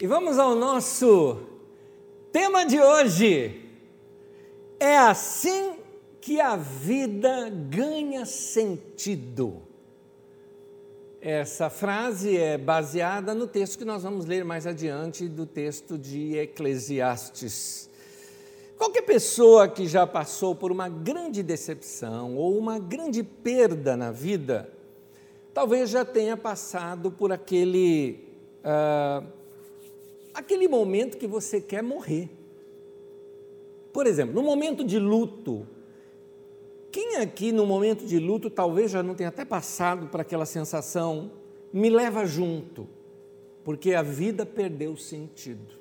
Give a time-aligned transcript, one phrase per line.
[0.00, 1.38] E vamos ao nosso
[2.32, 3.60] tema de hoje.
[4.80, 5.76] É assim
[6.20, 9.62] que a vida ganha sentido.
[11.20, 16.36] Essa frase é baseada no texto que nós vamos ler mais adiante, do texto de
[16.38, 17.88] Eclesiastes.
[18.76, 24.68] Qualquer pessoa que já passou por uma grande decepção ou uma grande perda na vida,
[25.54, 28.28] talvez já tenha passado por aquele,
[28.64, 29.43] uh,
[30.34, 32.28] aquele momento que você quer morrer.
[33.92, 35.66] Por exemplo, no momento de luto,
[36.90, 41.30] quem aqui no momento de luto talvez já não tenha até passado por aquela sensação,
[41.72, 42.88] me leva junto,
[43.62, 45.74] porque a vida perdeu sentido.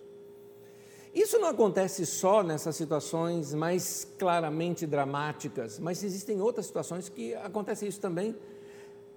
[1.14, 7.86] Isso não acontece só nessas situações mais claramente dramáticas, mas existem outras situações que acontece
[7.86, 8.36] isso também.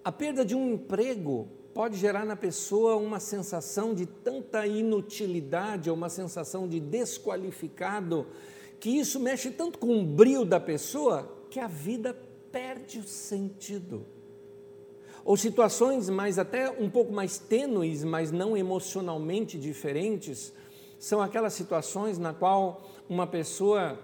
[0.04, 6.08] A perda de um emprego pode gerar na pessoa uma sensação de tanta inutilidade, uma
[6.08, 8.26] sensação de desqualificado,
[8.80, 12.16] que isso mexe tanto com o brilho da pessoa que a vida
[12.50, 14.06] perde o sentido.
[15.22, 20.54] Ou situações mais até um pouco mais tênues, mas não emocionalmente diferentes,
[20.98, 24.00] são aquelas situações na qual uma pessoa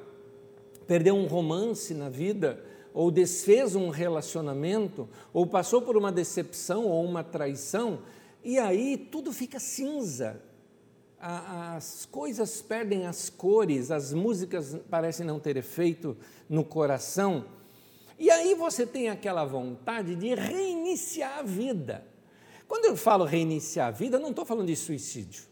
[0.87, 2.63] perdeu um romance na vida,
[2.95, 8.01] ou desfez um relacionamento, ou passou por uma decepção ou uma traição,
[8.45, 10.41] e aí tudo fica cinza.
[11.19, 16.17] As coisas perdem as cores, as músicas parecem não ter efeito
[16.49, 17.45] no coração.
[18.19, 22.05] E aí você tem aquela vontade de reiniciar a vida.
[22.67, 25.52] Quando eu falo reiniciar a vida, não estou falando de suicídio.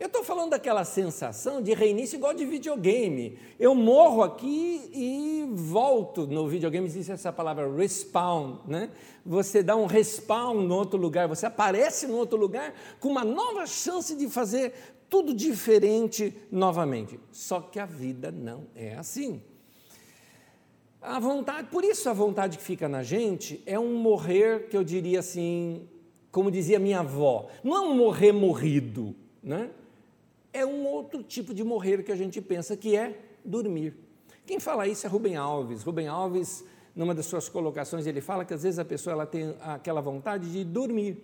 [0.00, 3.38] Eu estou falando daquela sensação de reinício igual de videogame.
[3.58, 6.26] Eu morro aqui e volto.
[6.26, 8.90] No videogame existe essa palavra respawn, né?
[9.26, 13.66] Você dá um respawn no outro lugar, você aparece no outro lugar com uma nova
[13.66, 14.72] chance de fazer
[15.10, 17.20] tudo diferente novamente.
[17.30, 19.42] Só que a vida não é assim.
[21.02, 24.82] A vontade, por isso a vontade que fica na gente é um morrer que eu
[24.82, 25.86] diria assim,
[26.32, 29.68] como dizia minha avó, não é um morrer morrido, né?
[30.52, 33.94] É um outro tipo de morrer que a gente pensa que é dormir.
[34.46, 35.82] Quem fala isso é Rubem Alves.
[35.82, 39.54] Rubem Alves, numa das suas colocações, ele fala que às vezes a pessoa ela tem
[39.60, 41.22] aquela vontade de dormir.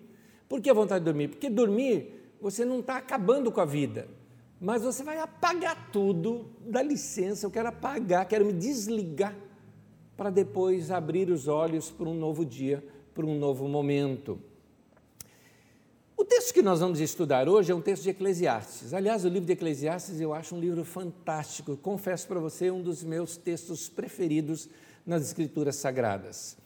[0.48, 1.28] Por que a vontade de dormir?
[1.28, 4.08] Porque dormir, você não está acabando com a vida,
[4.60, 9.36] mas você vai apagar tudo, dá licença, eu quero apagar, quero me desligar,
[10.16, 12.82] para depois abrir os olhos para um novo dia,
[13.12, 14.40] para um novo momento.
[16.18, 18.94] O texto que nós vamos estudar hoje é um texto de Eclesiastes.
[18.94, 21.76] Aliás, o livro de Eclesiastes eu acho um livro fantástico.
[21.76, 24.66] Confesso para você, um dos meus textos preferidos
[25.04, 26.56] nas Escrituras Sagradas.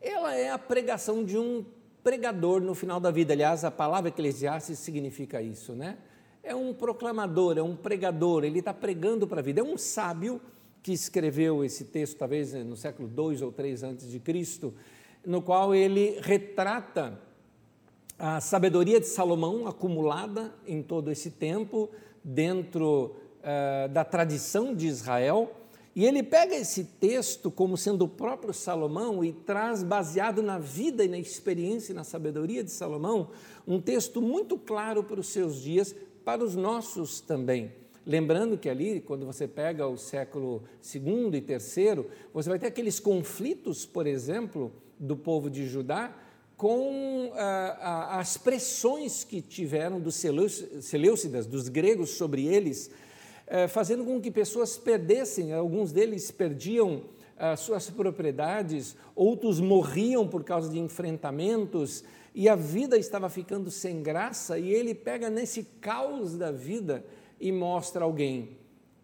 [0.00, 1.64] Ela é a pregação de um
[2.02, 3.32] pregador no final da vida.
[3.32, 5.96] Aliás, a palavra Eclesiastes significa isso, né?
[6.42, 9.60] É um proclamador, é um pregador, ele está pregando para a vida.
[9.60, 10.40] É um sábio
[10.82, 14.74] que escreveu esse texto, talvez no século 2 ou 3 antes de Cristo,
[15.24, 17.16] no qual ele retrata
[18.18, 21.90] a sabedoria de Salomão acumulada em todo esse tempo,
[22.22, 25.50] dentro uh, da tradição de Israel,
[25.94, 31.04] e ele pega esse texto como sendo o próprio Salomão e traz, baseado na vida
[31.04, 33.28] e na experiência e na sabedoria de Salomão,
[33.66, 35.94] um texto muito claro para os seus dias,
[36.24, 37.72] para os nossos também.
[38.06, 40.62] Lembrando que ali, quando você pega o século
[40.94, 46.12] II e III, você vai ter aqueles conflitos, por exemplo, do povo de Judá,
[46.62, 52.88] com ah, as pressões que tiveram dos Seleucidas, dos gregos sobre eles,
[53.48, 57.02] eh, fazendo com que pessoas perdessem, alguns deles perdiam
[57.36, 64.00] ah, suas propriedades, outros morriam por causa de enfrentamentos, e a vida estava ficando sem
[64.00, 67.04] graça, e ele pega nesse caos da vida
[67.40, 68.56] e mostra alguém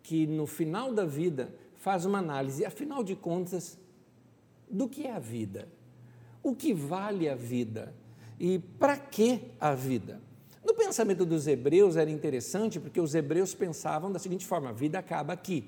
[0.04, 3.76] que no final da vida faz uma análise, afinal de contas,
[4.70, 5.76] do que é a vida?
[6.48, 7.94] O que vale a vida
[8.38, 10.20] e para que a vida.
[10.64, 14.98] No pensamento dos hebreus era interessante porque os hebreus pensavam da seguinte forma: a vida
[14.98, 15.64] acaba aqui.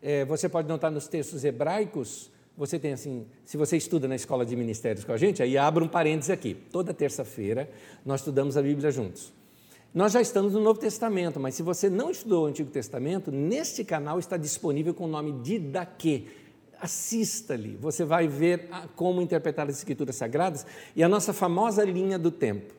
[0.00, 4.44] É, você pode notar nos textos hebraicos, você tem assim, se você estuda na escola
[4.44, 6.54] de ministérios com a gente, aí abre um parênteses aqui.
[6.54, 7.70] Toda terça-feira
[8.04, 9.32] nós estudamos a Bíblia juntos.
[9.94, 13.84] Nós já estamos no Novo Testamento, mas se você não estudou o Antigo Testamento, neste
[13.84, 16.24] canal está disponível com o nome Didaquê
[16.82, 22.30] assista-lhe, você vai ver como interpretar as Escrituras Sagradas e a nossa famosa linha do
[22.30, 22.74] tempo.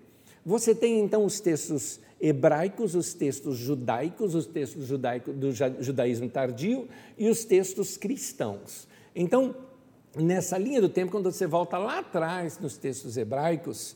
[0.46, 5.52] Você tem então os textos hebraicos, os textos judaicos, os textos judaicos do
[5.82, 8.90] judaísmo tardio e os textos cristãos.
[9.16, 9.56] Então,
[10.16, 13.96] nessa linha do tempo, quando você volta lá atrás nos textos hebraicos,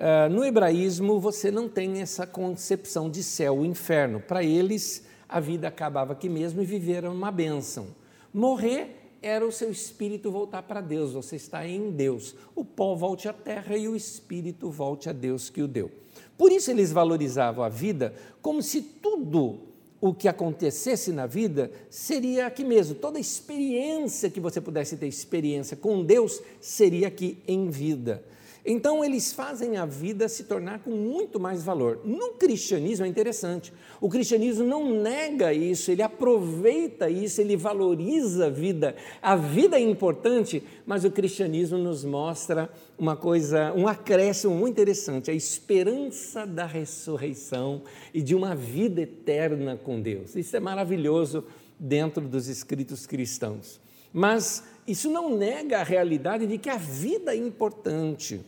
[0.00, 4.18] Uh, no hebraísmo, você não tem essa concepção de céu e inferno.
[4.18, 7.88] Para eles, a vida acabava aqui mesmo e viveram uma bênção.
[8.32, 12.34] Morrer era o seu espírito voltar para Deus, você está em Deus.
[12.54, 15.90] O pó volte à terra e o espírito volte a Deus que o deu.
[16.38, 19.60] Por isso eles valorizavam a vida como se tudo
[20.00, 22.94] o que acontecesse na vida seria aqui mesmo.
[22.94, 28.24] Toda experiência que você pudesse ter experiência com Deus seria aqui em vida.
[28.64, 32.00] Então, eles fazem a vida se tornar com muito mais valor.
[32.04, 33.72] No cristianismo é interessante.
[34.00, 38.94] O cristianismo não nega isso, ele aproveita isso, ele valoriza a vida.
[39.22, 45.30] A vida é importante, mas o cristianismo nos mostra uma coisa, um acréscimo muito interessante:
[45.30, 47.82] a esperança da ressurreição
[48.12, 50.36] e de uma vida eterna com Deus.
[50.36, 51.44] Isso é maravilhoso
[51.78, 53.80] dentro dos escritos cristãos.
[54.12, 58.40] Mas isso não nega a realidade de que a vida é importante.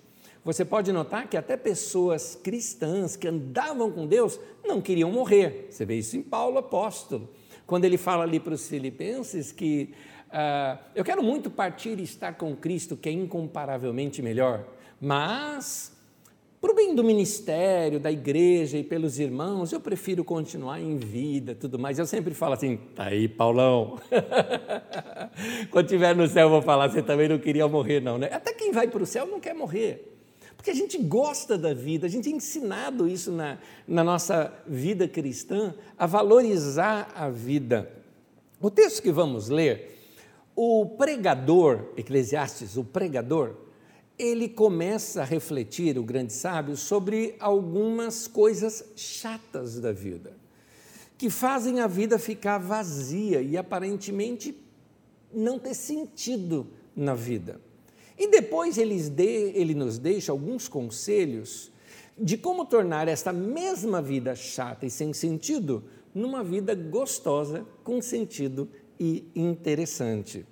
[0.44, 5.68] Você pode notar que até pessoas cristãs que andavam com Deus não queriam morrer.
[5.70, 7.30] Você vê isso em Paulo apóstolo,
[7.64, 9.94] quando ele fala ali para os filipenses que
[10.28, 14.66] uh, eu quero muito partir e estar com Cristo, que é incomparavelmente melhor,
[15.00, 15.91] mas
[16.62, 21.56] para o bem do ministério, da igreja e pelos irmãos, eu prefiro continuar em vida,
[21.56, 21.98] tudo mais.
[21.98, 23.98] Eu sempre falo assim, tá aí, Paulão.
[25.72, 28.28] Quando estiver no céu, eu vou falar, você também não queria morrer, não, né?
[28.30, 30.16] Até quem vai para o céu não quer morrer.
[30.56, 35.08] Porque a gente gosta da vida, a gente é ensinado isso na, na nossa vida
[35.08, 37.90] cristã, a valorizar a vida.
[38.60, 39.98] O texto que vamos ler,
[40.54, 43.56] o pregador, Eclesiastes, o pregador,
[44.18, 50.32] ele começa a refletir, o grande sábio, sobre algumas coisas chatas da vida,
[51.18, 54.56] que fazem a vida ficar vazia e aparentemente
[55.32, 57.60] não ter sentido na vida.
[58.18, 61.72] E depois ele nos deixa alguns conselhos
[62.18, 65.82] de como tornar esta mesma vida chata e sem sentido
[66.14, 68.68] numa vida gostosa, com sentido
[69.00, 70.46] e interessante.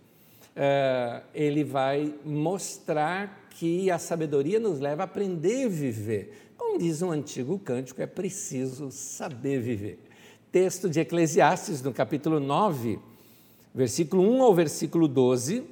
[0.50, 6.52] Uh, ele vai mostrar que a sabedoria nos leva a aprender a viver.
[6.56, 9.98] Como diz um antigo cântico, é preciso saber viver.
[10.50, 12.98] Texto de Eclesiastes, no capítulo 9,
[13.74, 15.64] versículo 1 ao versículo 12.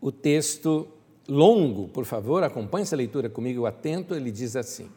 [0.00, 0.88] O texto
[1.28, 4.90] longo, por favor, acompanhe essa leitura comigo atento, ele diz assim: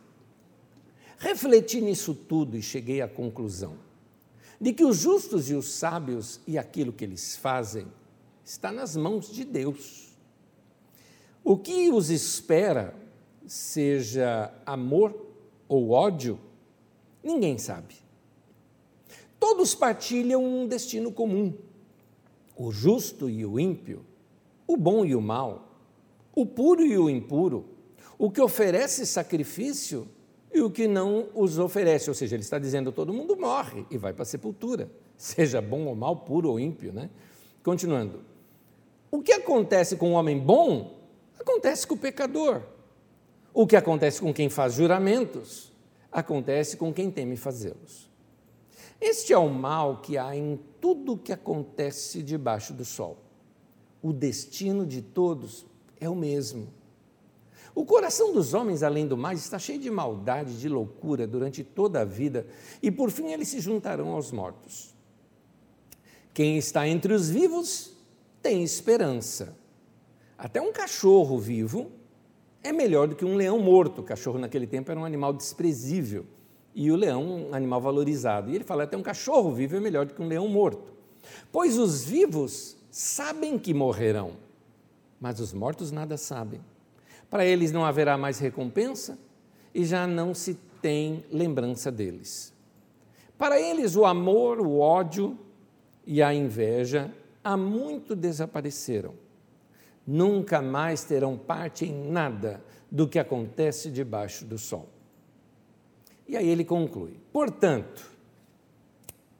[1.17, 3.75] Refleti nisso tudo e cheguei à conclusão
[4.63, 7.85] de que os justos e os sábios e aquilo que eles fazem
[8.45, 10.12] está nas mãos de Deus.
[11.43, 12.95] O que os espera,
[13.45, 15.13] seja amor
[15.67, 16.39] ou ódio,
[17.21, 17.95] ninguém sabe.
[19.39, 21.53] Todos partilham um destino comum:
[22.55, 24.05] o justo e o ímpio,
[24.65, 25.77] o bom e o mal,
[26.33, 27.65] o puro e o impuro,
[28.17, 30.07] o que oferece sacrifício
[30.53, 32.09] e o que não os oferece.
[32.09, 35.87] Ou seja, ele está dizendo: todo mundo morre e vai para a sepultura, seja bom
[35.87, 36.93] ou mal, puro ou ímpio.
[36.93, 37.09] Né?
[37.61, 38.21] Continuando.
[39.11, 41.02] O que acontece com o homem bom
[41.43, 42.61] Acontece com o pecador.
[43.53, 45.73] O que acontece com quem faz juramentos,
[46.09, 48.09] acontece com quem teme fazê-los.
[48.99, 53.17] Este é o mal que há em tudo que acontece debaixo do sol.
[54.01, 55.65] O destino de todos
[55.99, 56.69] é o mesmo.
[57.75, 62.01] O coração dos homens, além do mais, está cheio de maldade, de loucura durante toda
[62.01, 62.47] a vida,
[62.81, 64.95] e por fim eles se juntarão aos mortos.
[66.33, 67.91] Quem está entre os vivos
[68.41, 69.61] tem esperança.
[70.43, 71.89] Até um cachorro vivo
[72.61, 74.01] é melhor do que um leão morto.
[74.01, 76.25] O cachorro naquele tempo era um animal desprezível
[76.75, 78.51] e o leão um animal valorizado.
[78.51, 80.91] E ele fala: até um cachorro vivo é melhor do que um leão morto.
[81.49, 84.33] Pois os vivos sabem que morrerão,
[85.17, 86.59] mas os mortos nada sabem.
[87.29, 89.17] Para eles não haverá mais recompensa
[89.73, 92.51] e já não se tem lembrança deles.
[93.37, 95.39] Para eles, o amor, o ódio
[96.05, 99.22] e a inveja há muito desapareceram
[100.05, 104.87] nunca mais terão parte em nada do que acontece debaixo do sol.
[106.27, 108.09] E aí ele conclui: portanto,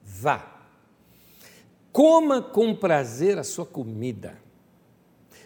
[0.02, 0.62] vá,
[1.92, 4.38] coma com prazer a sua comida,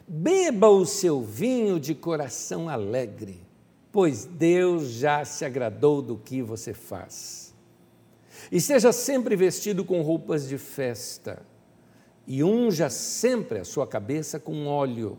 [0.06, 3.40] beba o seu vinho de coração alegre,
[3.92, 7.54] pois Deus já se agradou do que você faz.
[8.50, 11.42] E seja sempre vestido com roupas de festa
[12.28, 15.18] e unja sempre a sua cabeça com óleo.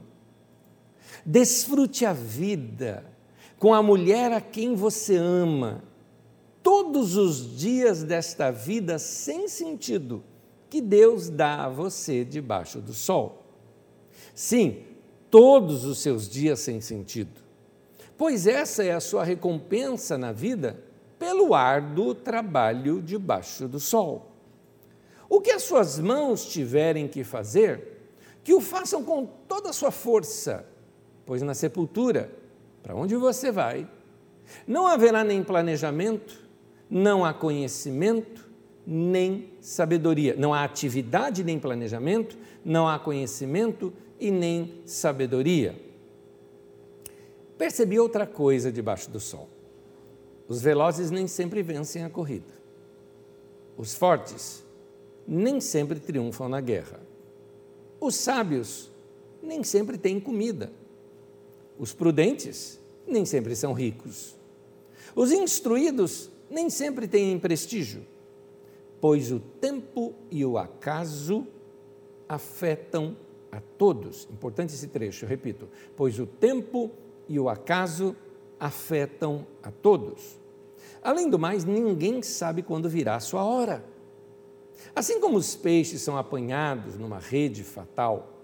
[1.25, 3.03] Desfrute a vida
[3.57, 5.83] com a mulher a quem você ama,
[6.61, 10.23] todos os dias desta vida sem sentido
[10.69, 13.43] que Deus dá a você debaixo do sol.
[14.35, 14.83] Sim,
[15.31, 17.41] todos os seus dias sem sentido.
[18.15, 20.83] pois essa é a sua recompensa na vida
[21.17, 24.28] pelo árduo trabalho debaixo do sol.
[25.29, 27.99] O que as suas mãos tiverem que fazer,
[28.43, 30.65] que o façam com toda a sua força,
[31.23, 32.31] pois na sepultura,
[32.81, 33.87] para onde você vai,
[34.65, 36.41] não haverá nem planejamento,
[36.89, 38.49] não há conhecimento,
[38.87, 40.35] nem sabedoria.
[40.35, 45.79] Não há atividade nem planejamento, não há conhecimento e nem sabedoria.
[47.55, 49.47] Percebi outra coisa debaixo do sol.
[50.47, 52.57] Os velozes nem sempre vencem a corrida.
[53.77, 54.63] Os fortes
[55.29, 56.99] nem sempre triunfam na guerra.
[58.01, 58.89] Os sábios
[59.43, 60.71] nem sempre têm comida.
[61.77, 64.35] Os prudentes nem sempre são ricos.
[65.15, 68.01] Os instruídos nem sempre têm prestígio,
[68.99, 71.45] pois o tempo e o acaso
[72.27, 73.15] afetam
[73.51, 74.27] a todos.
[74.31, 75.69] Importante esse trecho, repito.
[75.95, 76.89] Pois o tempo
[77.27, 78.15] e o acaso
[78.59, 80.39] afetam a todos.
[81.03, 83.83] Além do mais, ninguém sabe quando virá a sua hora.
[84.95, 88.39] Assim como os peixes são apanhados numa rede fatal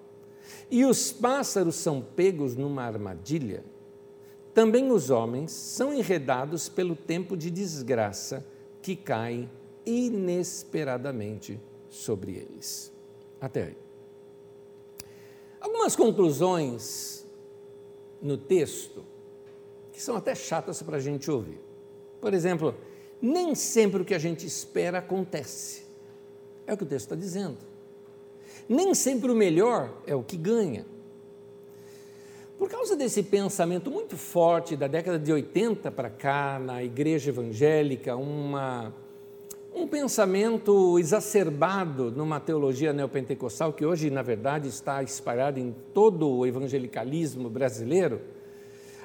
[0.70, 3.64] e os pássaros são pegos numa armadilha,
[4.54, 8.46] também os homens são enredados pelo tempo de desgraça
[8.82, 9.50] que cai
[9.86, 12.92] inesperadamente sobre eles.
[13.40, 13.78] Até aí.
[15.60, 17.26] Algumas conclusões
[18.22, 19.04] no texto
[19.92, 21.60] que são até chatas para a gente ouvir.
[22.22, 22.76] Por exemplo,
[23.22, 25.85] nem sempre o que a gente espera acontece.
[26.68, 27.58] É o que o texto está dizendo.
[28.68, 30.86] Nem sempre o melhor é o que ganha.
[32.58, 38.16] Por causa desse pensamento muito forte da década de 80 para cá, na igreja evangélica,
[38.16, 38.94] uma,
[39.76, 46.46] um pensamento exacerbado numa teologia neopentecostal que hoje, na verdade, está espalhada em todo o
[46.46, 48.22] evangelicalismo brasileiro,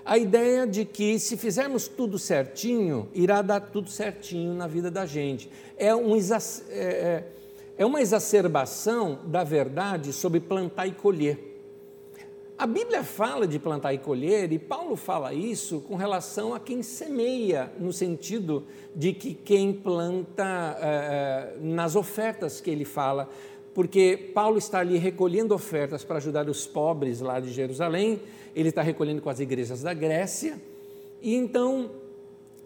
[0.04, 5.04] a ideia de que se fizermos tudo certinho, irá dar tudo certinho na vida da
[5.04, 5.50] gente.
[5.76, 7.24] É, um, é,
[7.80, 11.46] é, uma exacerbação da verdade sobre plantar e colher.
[12.58, 16.82] A Bíblia fala de plantar e colher, e Paulo fala isso com relação a quem
[16.82, 23.30] semeia, no sentido de que quem planta é, nas ofertas que ele fala,
[23.72, 28.20] porque Paulo está ali recolhendo ofertas para ajudar os pobres lá de Jerusalém,
[28.54, 30.60] ele está recolhendo com as igrejas da Grécia,
[31.22, 31.92] e então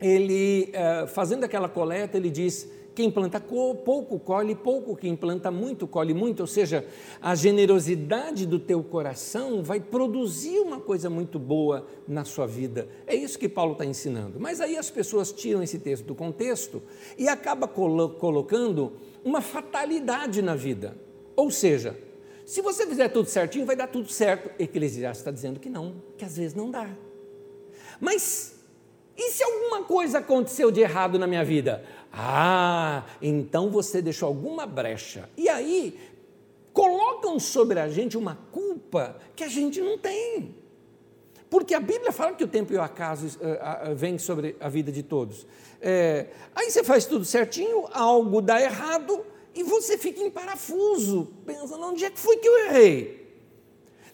[0.01, 5.87] ele, é, fazendo aquela coleta, ele diz: quem planta pouco colhe pouco, quem planta muito
[5.87, 6.87] colhe muito, ou seja,
[7.21, 12.89] a generosidade do teu coração vai produzir uma coisa muito boa na sua vida.
[13.07, 14.39] É isso que Paulo está ensinando.
[14.39, 16.83] Mas aí as pessoas tiram esse texto do contexto
[17.19, 18.93] e acaba colo colocando
[19.25, 20.97] uma fatalidade na vida.
[21.35, 21.99] Ou seja,
[22.47, 24.51] se você fizer tudo certinho, vai dar tudo certo.
[24.63, 26.89] Eclesiastes está dizendo que não, que às vezes não dá.
[28.01, 28.55] Mas
[29.17, 31.85] e se alguma coisa aconteceu de errado na minha vida?
[32.17, 35.29] Ah, então você deixou alguma brecha.
[35.37, 35.99] E aí,
[36.73, 40.55] colocam sobre a gente uma culpa que a gente não tem.
[41.51, 44.91] Porque a Bíblia fala que o tempo e o acaso uh, vem sobre a vida
[44.91, 45.47] de todos.
[45.81, 51.85] É, aí você faz tudo certinho, algo dá errado e você fica em parafuso, pensando
[51.85, 53.25] onde é que foi que eu errei.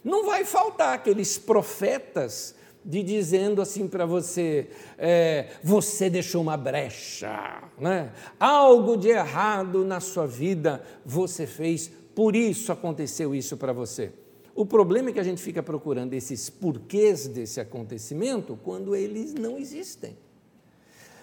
[0.03, 4.69] Não vai faltar aqueles profetas de dizendo assim para você:
[4.99, 8.13] é, você deixou uma brecha, né?
[8.39, 14.13] algo de errado na sua vida você fez, por isso aconteceu isso para você.
[14.55, 19.57] O problema é que a gente fica procurando esses porquês desse acontecimento quando eles não
[19.57, 20.17] existem.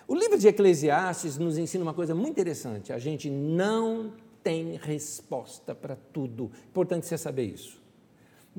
[0.07, 5.75] O livro de Eclesiastes nos ensina uma coisa muito interessante: a gente não tem resposta
[5.75, 6.49] para tudo.
[6.69, 7.76] Importante você saber isso.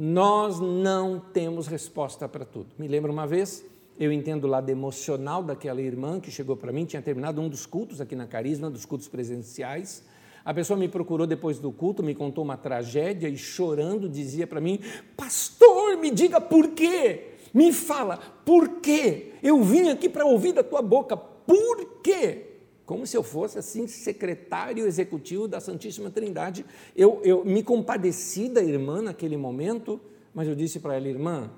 [0.01, 2.69] Nós não temos resposta para tudo.
[2.79, 3.65] Me lembro uma vez,
[3.99, 7.67] eu entendo o lado emocional daquela irmã que chegou para mim, tinha terminado um dos
[7.67, 10.05] cultos aqui na Carisma, dos cultos presenciais.
[10.45, 14.61] A pessoa me procurou depois do culto, me contou uma tragédia e chorando dizia para
[14.61, 14.79] mim:
[15.17, 17.31] Pastor, me diga por quê?
[17.53, 19.33] Me fala, por quê?
[19.43, 22.48] Eu vim aqui para ouvir da tua boca, por quê?
[22.89, 26.65] Como se eu fosse assim secretário executivo da Santíssima Trindade.
[26.97, 30.01] Eu, eu me compadeci da irmã naquele momento,
[30.33, 31.51] mas eu disse para ela, irmã,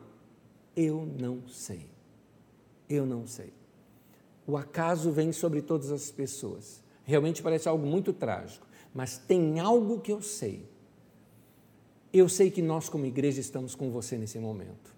[0.75, 1.87] eu não sei.
[2.88, 3.52] Eu não sei.
[4.44, 6.82] O acaso vem sobre todas as pessoas.
[7.04, 10.68] Realmente parece algo muito trágico, mas tem algo que eu sei.
[12.12, 14.92] Eu sei que nós, como igreja, estamos com você nesse momento.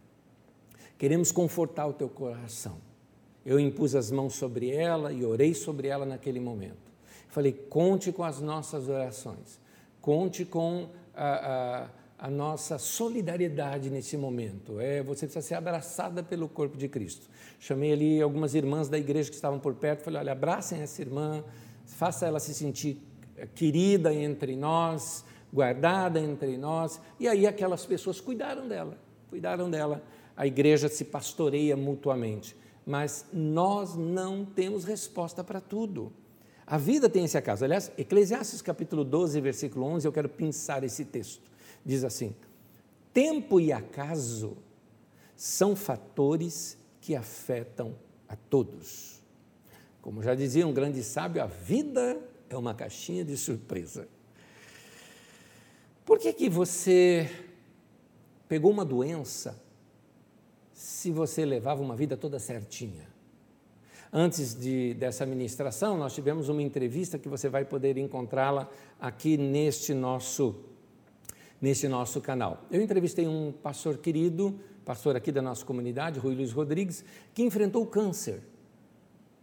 [0.96, 2.78] Queremos confortar o teu coração
[3.44, 6.92] eu impus as mãos sobre ela e orei sobre ela naquele momento.
[7.28, 9.58] Falei: conte com as nossas orações,
[10.00, 11.86] conte com a,
[12.18, 14.78] a, a nossa solidariedade nesse momento.
[14.78, 17.28] É, você precisa ser abraçada pelo corpo de Cristo.
[17.58, 21.42] Chamei ali algumas irmãs da igreja que estavam por perto, falei: olha, abracem essa irmã,
[21.86, 22.98] faça ela se sentir
[23.36, 27.00] eh, querida entre nós, guardada entre nós.
[27.18, 30.02] E aí aquelas pessoas cuidaram dela, cuidaram dela.
[30.36, 36.12] A igreja se pastoreia mutuamente, mas nós não temos resposta para tudo.
[36.66, 37.64] A vida tem esse acaso.
[37.64, 41.52] Aliás, Eclesiastes capítulo 12, versículo 11, eu quero pensar esse texto
[41.84, 42.34] diz assim:
[43.12, 44.56] tempo e acaso
[45.36, 47.94] são fatores que afetam
[48.28, 49.20] a todos.
[50.00, 54.08] Como já dizia um grande sábio, a vida é uma caixinha de surpresa.
[56.04, 57.30] Por que, que você
[58.48, 59.60] pegou uma doença
[60.72, 63.10] se você levava uma vida toda certinha?
[64.12, 68.68] Antes de, dessa ministração, nós tivemos uma entrevista que você vai poder encontrá-la
[69.00, 70.54] aqui neste nosso
[71.62, 72.64] nesse nosso canal.
[72.72, 77.86] Eu entrevistei um pastor querido, pastor aqui da nossa comunidade, Rui Luiz Rodrigues, que enfrentou
[77.86, 78.42] câncer.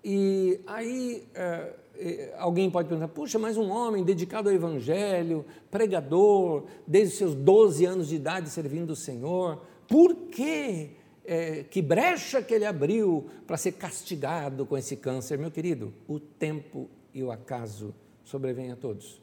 [0.04, 6.66] E aí é, é, alguém pode perguntar: puxa, mas um homem dedicado ao Evangelho, pregador,
[6.86, 10.92] desde os seus 12 anos de idade servindo o Senhor, por que,
[11.32, 15.38] é, que brecha que ele abriu para ser castigado com esse câncer?
[15.38, 17.94] Meu querido, o tempo e o acaso
[18.24, 19.22] sobrevêm a todos.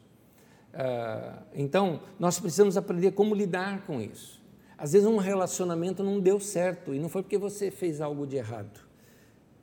[0.73, 4.41] Ah, então, nós precisamos aprender como lidar com isso.
[4.77, 8.37] Às vezes, um relacionamento não deu certo e não foi porque você fez algo de
[8.37, 8.79] errado.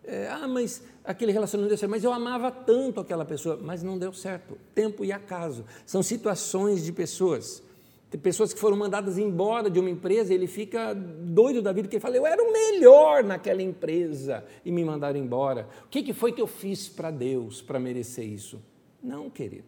[0.02, 3.98] É, ah, mas aquele relacionamento deu certo, mas eu amava tanto aquela pessoa, mas não
[3.98, 4.58] deu certo.
[4.74, 5.64] Tempo e acaso.
[5.86, 7.62] São situações de pessoas.
[8.14, 11.96] Tem pessoas que foram mandadas embora de uma empresa ele fica doido da vida, porque
[11.96, 15.66] ele fala, eu era o melhor naquela empresa e me mandaram embora.
[15.84, 18.62] O que, que foi que eu fiz para Deus para merecer isso?
[19.02, 19.64] Não, querido.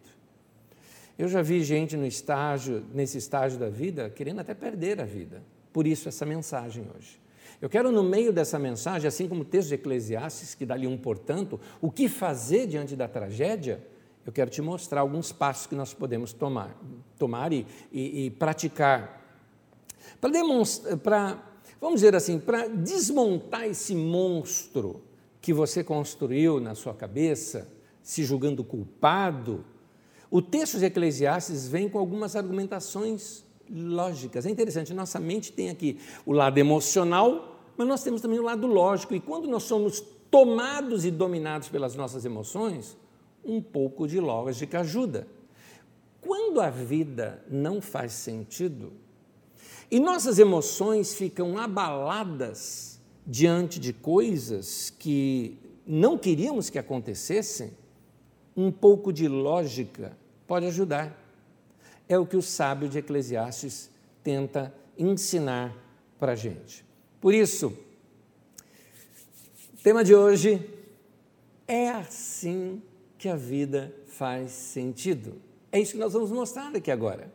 [1.19, 5.43] Eu já vi gente no estágio, nesse estágio da vida, querendo até perder a vida.
[5.73, 7.19] Por isso essa mensagem hoje.
[7.61, 10.87] Eu quero, no meio dessa mensagem, assim como o texto de Eclesiastes, que dá ali
[10.87, 13.83] um portanto, o que fazer diante da tragédia,
[14.27, 16.75] eu quero te mostrar alguns passos que nós podemos tomar,
[17.17, 19.25] tomar e, e, e praticar.
[20.19, 21.41] Para demonstrar, para,
[21.79, 25.01] vamos dizer assim, para desmontar esse monstro
[25.39, 27.69] que você construiu na sua cabeça,
[28.03, 29.63] se julgando culpado,
[30.29, 34.45] o texto de Eclesiastes vem com algumas argumentações lógicas.
[34.45, 38.67] É interessante, nossa mente tem aqui o lado emocional, mas nós temos também o lado
[38.67, 39.15] lógico.
[39.15, 42.97] E quando nós somos tomados e dominados pelas nossas emoções,
[43.47, 45.25] um pouco de lógica ajuda.
[46.19, 48.91] Quando a vida não faz sentido
[49.89, 57.71] e nossas emoções ficam abaladas diante de coisas que não queríamos que acontecessem,
[58.55, 61.17] um pouco de lógica pode ajudar.
[62.09, 63.89] É o que o sábio de Eclesiastes
[64.23, 65.75] tenta ensinar
[66.19, 66.85] para a gente.
[67.21, 67.67] Por isso,
[69.73, 70.69] o tema de hoje
[71.67, 72.81] é assim
[73.17, 75.41] que a vida faz sentido.
[75.71, 77.31] É isso que nós vamos mostrar aqui agora.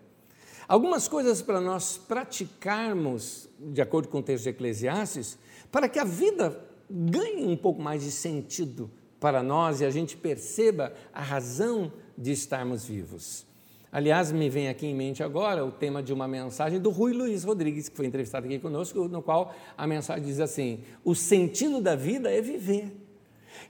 [0.68, 5.38] Algumas coisas para nós praticarmos, de acordo com o texto de Eclesiastes,
[5.70, 10.16] para que a vida ganhe um pouco mais de sentido para nós e a gente
[10.16, 13.46] perceba a razão de estarmos vivos.
[13.90, 17.44] Aliás, me vem aqui em mente agora o tema de uma mensagem do Rui Luiz
[17.44, 21.94] Rodrigues, que foi entrevistado aqui conosco, no qual a mensagem diz assim: o sentido da
[21.94, 22.90] vida é viver.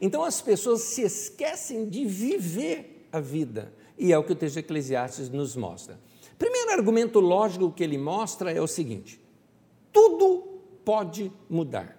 [0.00, 4.54] Então as pessoas se esquecem de viver a vida, e é o que o texto
[4.54, 5.98] de Eclesiastes nos mostra.
[6.38, 9.20] Primeiro argumento lógico que ele mostra é o seguinte:
[9.92, 11.98] tudo pode mudar.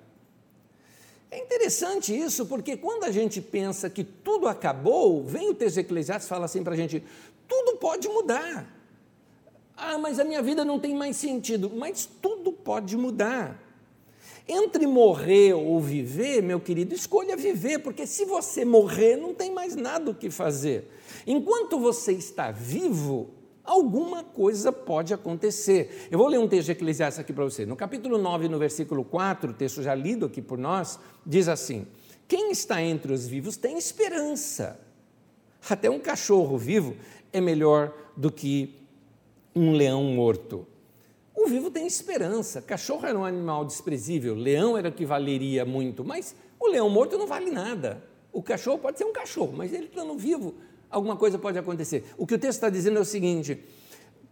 [1.31, 5.79] É interessante isso, porque quando a gente pensa que tudo acabou, vem o texto de
[5.81, 7.03] Eclesiastes e fala assim para a gente:
[7.47, 8.67] tudo pode mudar.
[9.75, 11.71] Ah, mas a minha vida não tem mais sentido.
[11.73, 13.62] Mas tudo pode mudar.
[14.47, 19.75] Entre morrer ou viver, meu querido, escolha viver, porque se você morrer, não tem mais
[19.75, 20.89] nada o que fazer.
[21.25, 23.29] Enquanto você está vivo,
[23.63, 26.07] alguma coisa pode acontecer.
[26.11, 27.65] Eu vou ler um texto de Eclesiastes aqui para você.
[27.65, 31.87] No capítulo 9, no versículo 4, o texto já lido aqui por nós, diz assim:
[32.27, 34.77] Quem está entre os vivos tem esperança.
[35.69, 36.97] Até um cachorro vivo
[37.31, 38.75] é melhor do que
[39.55, 40.67] um leão morto.
[41.35, 42.61] O vivo tem esperança.
[42.61, 47.17] Cachorro era um animal desprezível, leão era o que valeria muito, mas o leão morto
[47.17, 48.03] não vale nada.
[48.31, 50.55] O cachorro pode ser um cachorro, mas ele estando vivo,
[50.89, 52.05] alguma coisa pode acontecer.
[52.17, 53.63] O que o texto está dizendo é o seguinte: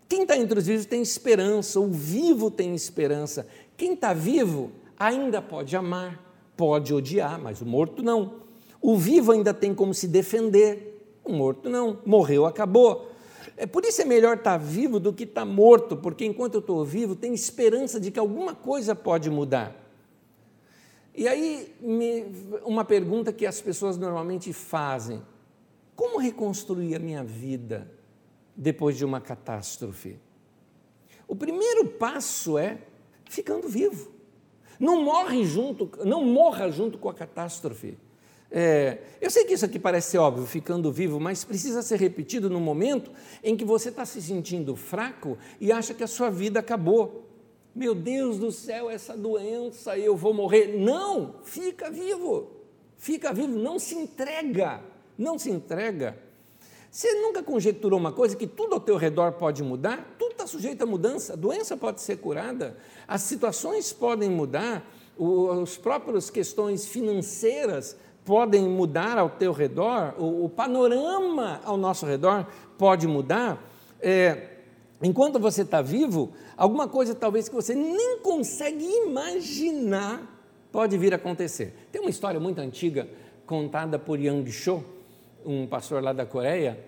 [0.08, 3.48] quem está entre os vivos tem esperança, o vivo tem esperança.
[3.78, 6.20] Quem está vivo ainda pode amar,
[6.56, 8.42] pode odiar, mas o morto não.
[8.82, 12.00] O vivo ainda tem como se defender, o morto não.
[12.06, 13.11] Morreu, acabou.
[13.58, 16.84] É por isso é melhor estar vivo do que estar morto, porque enquanto eu estou
[16.84, 19.76] vivo, tem esperança de que alguma coisa pode mudar.
[21.14, 22.26] E aí, me,
[22.64, 25.22] uma pergunta que as pessoas normalmente fazem:
[25.96, 27.92] como reconstruir a minha vida
[28.56, 30.18] depois de uma catástrofe?
[31.28, 32.80] O primeiro passo é
[33.26, 34.12] ficando vivo.
[34.80, 37.98] Não morre junto, não morra junto com a catástrofe.
[38.54, 42.50] É, eu sei que isso aqui parece ser óbvio, ficando vivo, mas precisa ser repetido
[42.50, 43.10] no momento
[43.42, 47.30] em que você está se sentindo fraco e acha que a sua vida acabou.
[47.74, 50.78] Meu Deus do céu, essa doença, eu vou morrer.
[50.78, 52.52] Não, fica vivo,
[52.98, 54.82] fica vivo, não se entrega,
[55.18, 56.18] não se entrega.
[56.92, 60.14] Você nunca conjecturou uma coisa que tudo ao teu redor pode mudar?
[60.20, 62.76] Tudo está sujeito a mudança, a doença pode ser curada,
[63.08, 64.86] as situações podem mudar,
[65.18, 72.46] os próprios questões financeiras podem mudar ao teu redor, o, o panorama ao nosso redor
[72.78, 73.62] pode mudar.
[74.00, 74.50] É,
[75.02, 80.40] enquanto você está vivo, alguma coisa talvez que você nem consegue imaginar
[80.72, 81.74] pode vir a acontecer.
[81.92, 83.08] Tem uma história muito antiga
[83.46, 84.84] contada por Yang Cho,
[85.46, 86.80] um pastor lá da Coreia,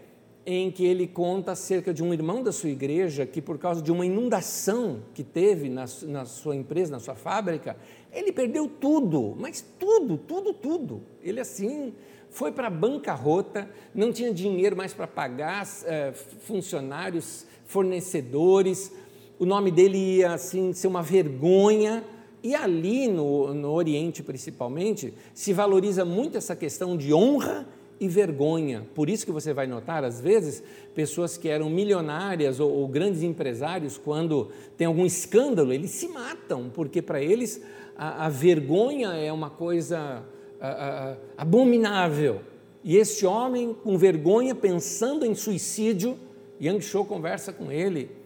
[0.45, 3.91] em que ele conta acerca de um irmão da sua igreja que, por causa de
[3.91, 7.77] uma inundação que teve na, na, sua empresa, na sua fábrica,
[8.11, 11.01] ele perdeu tudo, mas tudo, tudo, tudo.
[11.21, 11.93] Ele, assim,
[12.29, 18.91] foi para a bancarrota, não tinha dinheiro mais para pagar é, funcionários, fornecedores,
[19.39, 22.03] o nome dele ia, assim, ser uma vergonha.
[22.41, 27.65] E ali, no, no Oriente principalmente, se valoriza muito essa questão de honra
[28.03, 28.85] e vergonha.
[28.93, 30.61] Por isso que você vai notar, às vezes,
[30.93, 36.69] pessoas que eram milionárias ou, ou grandes empresários, quando tem algum escândalo, eles se matam,
[36.73, 37.61] porque para eles
[37.95, 40.21] a, a, vergonha é uma coisa
[40.59, 42.41] a, a, abominável.
[42.83, 46.17] E este homem, com vergonha, pensando em suicídio,
[46.59, 48.22] Yang Cho conversa com ele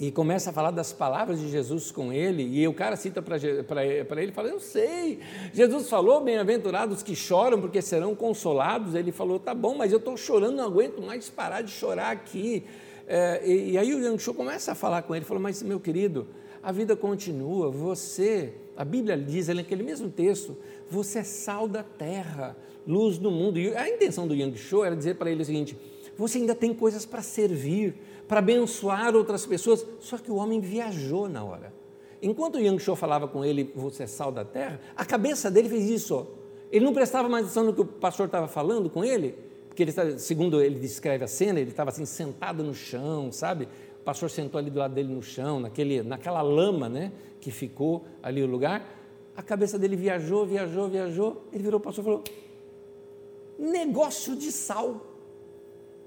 [0.00, 3.36] e começa a falar das palavras de Jesus com ele, e o cara cita para
[3.84, 5.20] ele, fala, eu sei,
[5.52, 10.16] Jesus falou, bem-aventurados que choram, porque serão consolados, ele falou, tá bom, mas eu estou
[10.16, 12.64] chorando, não aguento mais parar de chorar aqui,
[13.06, 16.28] é, e, e, aí o Yang começa a falar com ele, falou, mas meu querido,
[16.62, 20.56] a vida continua, você, a Bíblia diz naquele mesmo texto,
[20.88, 24.96] você é sal da terra, luz do mundo, e a intenção do Yang Cho era
[24.96, 25.76] dizer para ele o seguinte,
[26.16, 27.94] você ainda tem coisas para servir,
[28.30, 29.84] para abençoar outras pessoas.
[29.98, 31.74] Só que o homem viajou na hora.
[32.22, 35.68] Enquanto o Yang Cho falava com ele, você é sal da terra, a cabeça dele
[35.68, 36.28] fez isso.
[36.70, 40.18] Ele não prestava mais atenção no que o pastor estava falando com ele, porque ele,
[40.20, 43.66] segundo ele descreve a cena, ele estava assim sentado no chão, sabe?
[44.00, 48.04] O pastor sentou ali do lado dele no chão, naquele, naquela lama, né, que ficou
[48.22, 48.96] ali o lugar.
[49.36, 51.48] A cabeça dele viajou, viajou, viajou.
[51.52, 52.24] Ele virou o pastor e falou:
[53.58, 55.04] negócio de sal.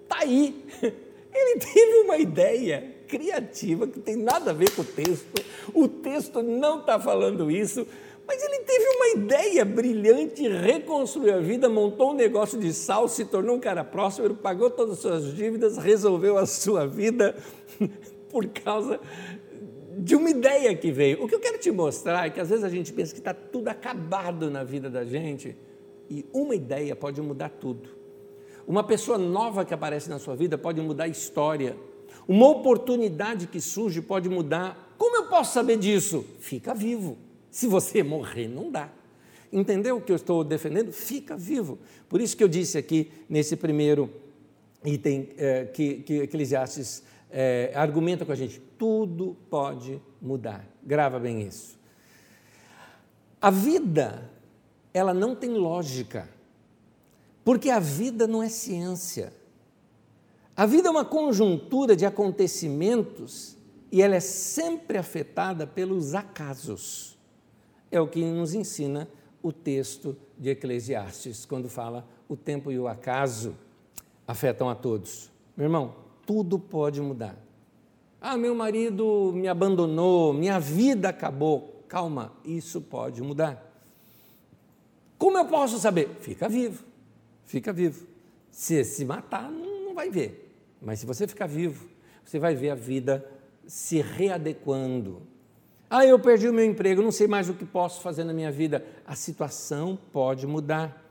[0.06, 0.64] Está aí.
[1.34, 5.43] Ele teve uma ideia criativa que tem nada a ver com o texto.
[5.74, 7.86] O texto não está falando isso,
[8.26, 13.26] mas ele teve uma ideia brilhante, reconstruiu a vida, montou um negócio de sal, se
[13.26, 17.36] tornou um cara próspero, pagou todas as suas dívidas, resolveu a sua vida
[18.30, 19.00] por causa
[19.98, 21.24] de uma ideia que veio.
[21.24, 23.34] O que eu quero te mostrar é que às vezes a gente pensa que está
[23.34, 25.56] tudo acabado na vida da gente
[26.10, 28.03] e uma ideia pode mudar tudo.
[28.67, 31.76] Uma pessoa nova que aparece na sua vida pode mudar a história.
[32.28, 34.95] Uma oportunidade que surge pode mudar.
[34.97, 36.26] Como eu posso saber disso?
[36.39, 37.17] Fica vivo.
[37.52, 38.89] Se você morrer, não dá.
[39.52, 40.91] Entendeu o que eu estou defendendo?
[40.91, 41.78] Fica vivo.
[42.10, 44.10] Por isso que eu disse aqui nesse primeiro
[44.84, 50.65] item é, que, que Eclesiastes é, argumenta com a gente: tudo pode mudar.
[50.82, 51.78] Grava bem isso.
[53.41, 54.32] A vida,
[54.93, 56.30] ela não tem lógica.
[57.43, 59.34] Porque a vida não é ciência.
[60.56, 63.58] A vida é uma conjuntura de acontecimentos
[63.91, 67.17] e ela é sempre afetada pelos acasos.
[67.91, 69.10] É o que nos ensina
[69.41, 73.56] o texto de Eclesiastes, quando fala o tempo e o acaso
[74.27, 75.29] afetam a todos.
[75.58, 77.38] Meu irmão, tudo pode mudar.
[78.21, 81.84] Ah, meu marido me abandonou, minha vida acabou.
[81.88, 83.69] Calma, isso pode mudar.
[85.17, 86.10] Como eu posso saber?
[86.21, 86.92] Fica vivo
[87.45, 88.06] fica vivo.
[88.51, 90.56] Se se matar, não, não vai ver.
[90.82, 91.88] Mas se você ficar vivo,
[92.23, 93.25] você vai ver a vida
[93.65, 95.21] se readequando.
[95.89, 98.51] Ah, eu perdi o meu emprego, não sei mais o que posso fazer na minha
[98.51, 98.86] vida.
[99.06, 101.01] A situação pode mudar.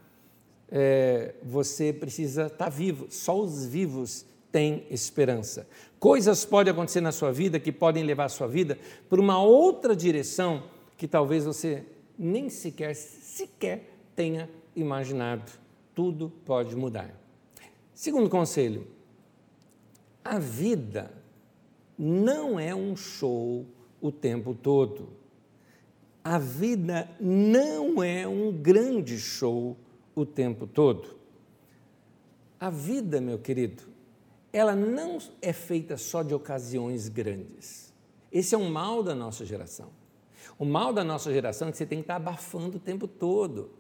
[0.71, 3.07] É, você precisa estar vivo.
[3.11, 5.69] Só os vivos têm esperança.
[5.99, 9.95] Coisas podem acontecer na sua vida que podem levar a sua vida por uma outra
[9.95, 10.65] direção
[10.97, 11.85] que talvez você
[12.19, 15.62] nem sequer, sequer tenha imaginado
[15.95, 17.15] tudo pode mudar.
[17.95, 18.87] Segundo conselho,
[20.25, 21.13] A vida
[21.99, 23.67] não é um show
[24.01, 25.09] o tempo todo.
[26.23, 29.77] A vida não é um grande show
[30.15, 31.17] o tempo todo.
[32.61, 33.83] A vida, meu querido,
[34.53, 37.93] ela não é feita só de ocasiões grandes.
[38.31, 39.91] Esse é um mal da nossa geração.
[40.59, 43.71] O mal da nossa geração é que você tem que estar abafando o tempo todo.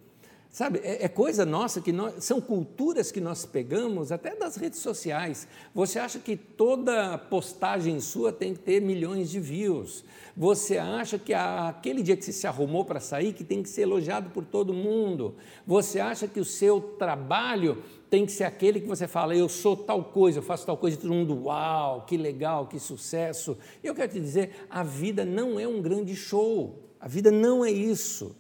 [0.53, 4.81] Sabe, é, é, coisa nossa que nós, são culturas que nós pegamos até das redes
[4.81, 5.49] sociais.
[5.75, 10.05] Você acha que toda postagem sua tem que ter milhões de views.
[10.37, 13.69] Você acha que a, aquele dia que você se arrumou para sair que tem que
[13.71, 15.37] ser elogiado por todo mundo.
[15.67, 19.75] Você acha que o seu trabalho tem que ser aquele que você fala, eu sou
[19.75, 23.57] tal coisa, eu faço tal coisa, e todo mundo, uau, que legal, que sucesso.
[23.83, 26.79] Eu quero te dizer, a vida não é um grande show.
[27.01, 28.37] A vida não é isso.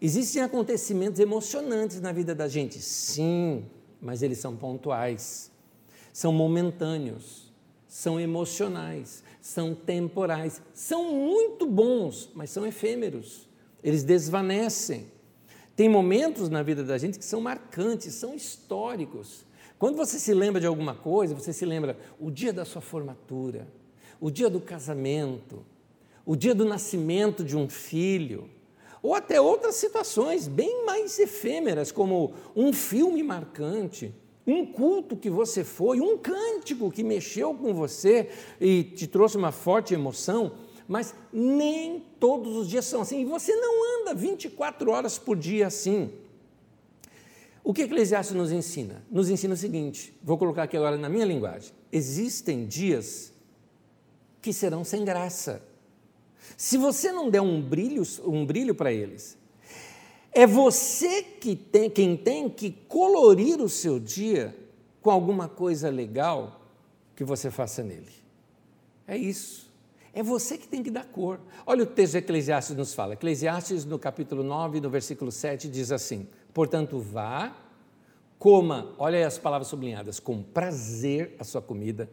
[0.00, 3.66] Existem acontecimentos emocionantes na vida da gente, sim,
[4.00, 5.50] mas eles são pontuais,
[6.10, 7.52] são momentâneos,
[7.86, 13.46] são emocionais, são temporais, são muito bons, mas são efêmeros,
[13.82, 15.06] eles desvanecem.
[15.76, 19.44] Tem momentos na vida da gente que são marcantes, são históricos.
[19.78, 23.66] Quando você se lembra de alguma coisa, você se lembra o dia da sua formatura,
[24.18, 25.64] o dia do casamento,
[26.24, 28.48] o dia do nascimento de um filho,
[29.02, 34.14] ou até outras situações bem mais efêmeras, como um filme marcante,
[34.46, 38.28] um culto que você foi, um cântico que mexeu com você
[38.60, 40.52] e te trouxe uma forte emoção,
[40.86, 45.66] mas nem todos os dias são assim, e você não anda 24 horas por dia
[45.66, 46.12] assim.
[47.62, 49.04] O que Eclesiastes nos ensina?
[49.10, 51.72] Nos ensina o seguinte: vou colocar aqui agora na minha linguagem.
[51.92, 53.32] Existem dias
[54.40, 55.62] que serão sem graça.
[56.56, 59.38] Se você não der um brilho, um brilho para eles,
[60.32, 64.56] é você que tem, quem tem que colorir o seu dia
[65.02, 66.60] com alguma coisa legal
[67.16, 68.12] que você faça nele.
[69.06, 69.68] É isso.
[70.12, 71.40] É você que tem que dar cor.
[71.66, 73.14] Olha o texto de Eclesiastes nos fala.
[73.14, 77.56] Eclesiastes, no capítulo 9, no versículo 7, diz assim: Portanto, vá,
[78.38, 82.10] coma, olha aí as palavras sublinhadas, com prazer a sua comida,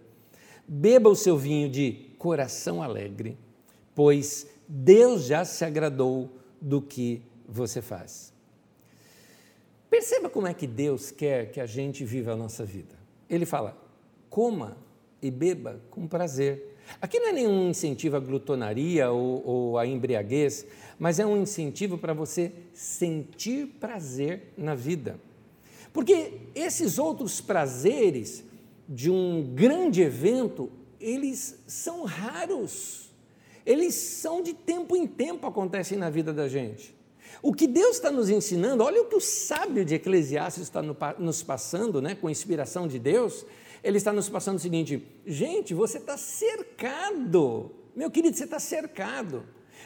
[0.68, 3.38] beba o seu vinho de coração alegre
[3.98, 6.30] pois Deus já se agradou
[6.62, 8.32] do que você faz.
[9.90, 12.96] Perceba como é que Deus quer que a gente viva a nossa vida.
[13.28, 13.76] Ele fala:
[14.30, 14.78] coma
[15.20, 16.78] e beba com prazer.
[17.02, 20.68] Aqui não é nenhum incentivo à glutonaria ou, ou à embriaguez,
[21.00, 25.20] mas é um incentivo para você sentir prazer na vida.
[25.92, 28.44] Porque esses outros prazeres
[28.88, 33.07] de um grande evento, eles são raros
[33.68, 36.96] eles são de tempo em tempo acontecem na vida da gente.
[37.42, 40.82] O que Deus está nos ensinando, olha o que o sábio de Eclesiastes está
[41.20, 43.46] nos passando, né, com inspiração de Deus,
[43.84, 49.44] ele está nos passando o seguinte: gente, você está cercado, meu querido, você está cercado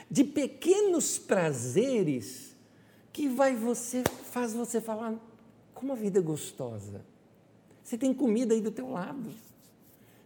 [0.09, 2.55] de pequenos prazeres
[3.11, 5.15] que vai você faz você falar
[5.73, 7.03] como a vida é gostosa.
[7.83, 9.31] Você tem comida aí do teu lado,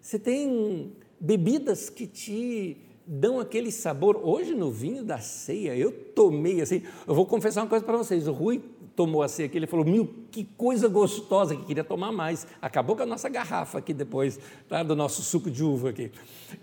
[0.01, 4.19] você tem bebidas que te dão aquele sabor.
[4.23, 6.81] Hoje, no vinho da ceia, eu tomei assim.
[7.07, 8.61] Eu vou confessar uma coisa para vocês: o Rui
[8.95, 12.47] tomou a ceia aqui, ele falou: Meu, que coisa gostosa, que queria tomar mais.
[12.61, 16.11] Acabou com a nossa garrafa aqui depois, tá, do nosso suco de uva aqui.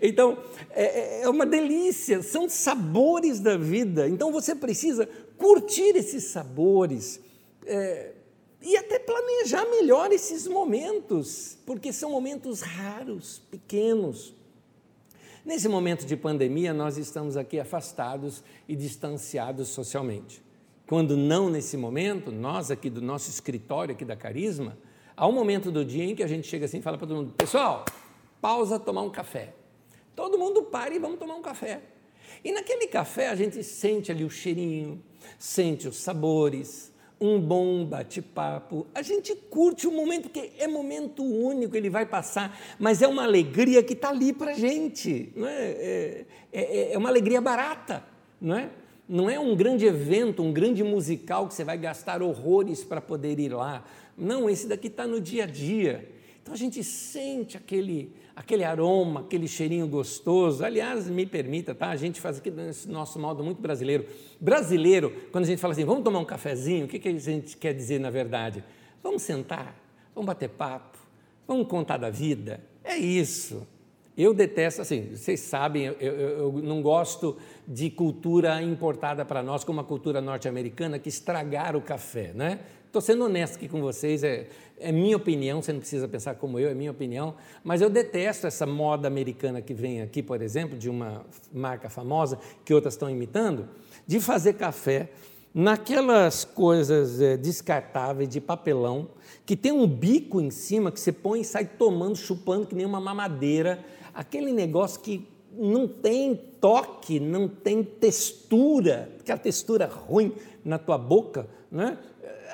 [0.01, 0.37] Então,
[0.71, 4.07] é, é, é uma delícia, são sabores da vida.
[4.07, 7.21] Então, você precisa curtir esses sabores.
[7.65, 8.13] É,
[8.61, 14.33] e até planejar melhor esses momentos, porque são momentos raros, pequenos.
[15.45, 20.41] Nesse momento de pandemia, nós estamos aqui afastados e distanciados socialmente.
[20.87, 24.77] Quando não nesse momento, nós aqui do nosso escritório aqui da Carisma,
[25.17, 27.17] há um momento do dia em que a gente chega assim e fala para todo
[27.17, 27.83] mundo: pessoal,
[28.39, 29.53] pausa, tomar um café.
[30.15, 31.81] Todo mundo para e vamos tomar um café.
[32.41, 35.03] E naquele café a gente sente ali o cheirinho,
[35.37, 36.92] sente os sabores,
[37.23, 38.85] um bom bate-papo.
[38.93, 43.23] A gente curte o momento, porque é momento único, ele vai passar, mas é uma
[43.23, 45.31] alegria que está ali para a gente.
[45.33, 45.61] Não é?
[45.61, 48.03] É, é, é uma alegria barata,
[48.41, 48.69] não é?
[49.07, 53.39] Não é um grande evento, um grande musical que você vai gastar horrores para poder
[53.39, 53.85] ir lá.
[54.17, 56.09] Não, esse daqui está no dia a dia.
[56.43, 60.63] Então a gente sente aquele, aquele aroma, aquele cheirinho gostoso.
[60.65, 61.89] Aliás, me permita, tá?
[61.89, 64.05] A gente faz aqui nesse nosso modo muito brasileiro.
[64.41, 67.55] Brasileiro, quando a gente fala assim, vamos tomar um cafezinho, o que, que a gente
[67.55, 68.61] quer dizer na verdade?
[69.01, 69.73] Vamos sentar,
[70.13, 70.97] vamos bater papo,
[71.47, 72.59] vamos contar da vida.
[72.83, 73.65] É isso.
[74.17, 79.63] Eu detesto, assim, vocês sabem, eu, eu, eu não gosto de cultura importada para nós,
[79.63, 82.59] como a cultura norte-americana, que estragaram o café, né?
[82.93, 84.47] Estou sendo honesto aqui com vocês, é,
[84.79, 88.45] é minha opinião, você não precisa pensar como eu, é minha opinião, mas eu detesto
[88.45, 93.09] essa moda americana que vem aqui, por exemplo, de uma marca famosa, que outras estão
[93.09, 93.67] imitando,
[94.05, 95.09] de fazer café
[95.51, 99.09] naquelas coisas é, descartáveis de papelão,
[99.43, 102.85] que tem um bico em cima que você põe e sai tomando, chupando que nem
[102.85, 110.31] uma mamadeira, aquele negócio que não tem toque, não tem textura, aquela textura ruim
[110.63, 111.97] na tua boca, né?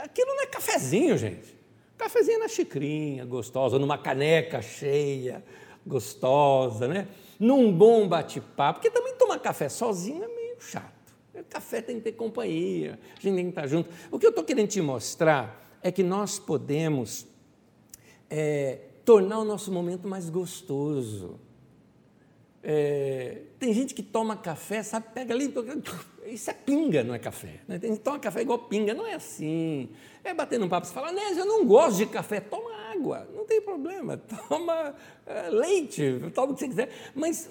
[0.04, 1.58] Aquilo não é cafezinho, gente.
[1.98, 5.44] Cafezinho na xicrinha, gostosa, numa caneca cheia,
[5.86, 7.08] gostosa, né?
[7.40, 11.00] Num bom bate-papo, porque também tomar café sozinho é meio chato.
[11.50, 13.90] Café tem que ter companhia, a gente tem que estar junto.
[14.12, 17.26] O que eu estou querendo te mostrar é que nós podemos
[18.30, 21.40] é, tornar o nosso momento mais gostoso.
[22.62, 25.54] É, tem gente que toma café, sabe, pega ali,
[26.28, 27.62] isso é pinga, não é café.
[27.68, 27.80] Né?
[27.80, 29.90] Tem gente que toma café igual pinga, não é assim.
[30.24, 33.46] É bater num papo, você fala, Nésio, eu não gosto de café, toma água, não
[33.46, 34.18] tem problema,
[34.50, 34.96] toma
[35.26, 37.50] é, leite, toma o que você quiser, mas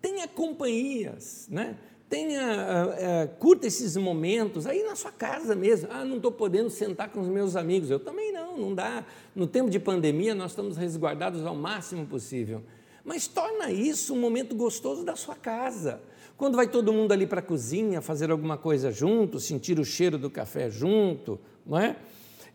[0.00, 1.76] tenha companhias, né?
[2.14, 5.88] tenha, é, curta esses momentos aí na sua casa mesmo.
[5.90, 7.90] Ah, não estou podendo sentar com os meus amigos.
[7.90, 9.04] Eu também não, não dá.
[9.34, 12.62] No tempo de pandemia, nós estamos resguardados ao máximo possível.
[13.04, 16.00] Mas torna isso um momento gostoso da sua casa.
[16.36, 20.18] Quando vai todo mundo ali para a cozinha fazer alguma coisa junto, sentir o cheiro
[20.18, 21.96] do café junto, não é?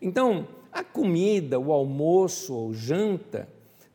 [0.02, 3.48] Então, a comida, o almoço ou janta,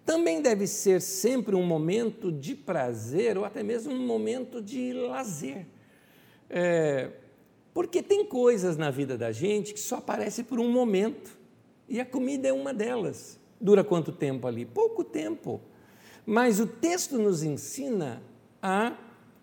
[0.05, 5.65] também deve ser sempre um momento de prazer ou até mesmo um momento de lazer.
[6.49, 7.11] É,
[7.73, 11.37] porque tem coisas na vida da gente que só aparecem por um momento,
[11.89, 13.39] e a comida é uma delas.
[13.59, 14.65] Dura quanto tempo ali?
[14.65, 15.61] Pouco tempo.
[16.25, 18.21] Mas o texto nos ensina
[18.61, 18.97] a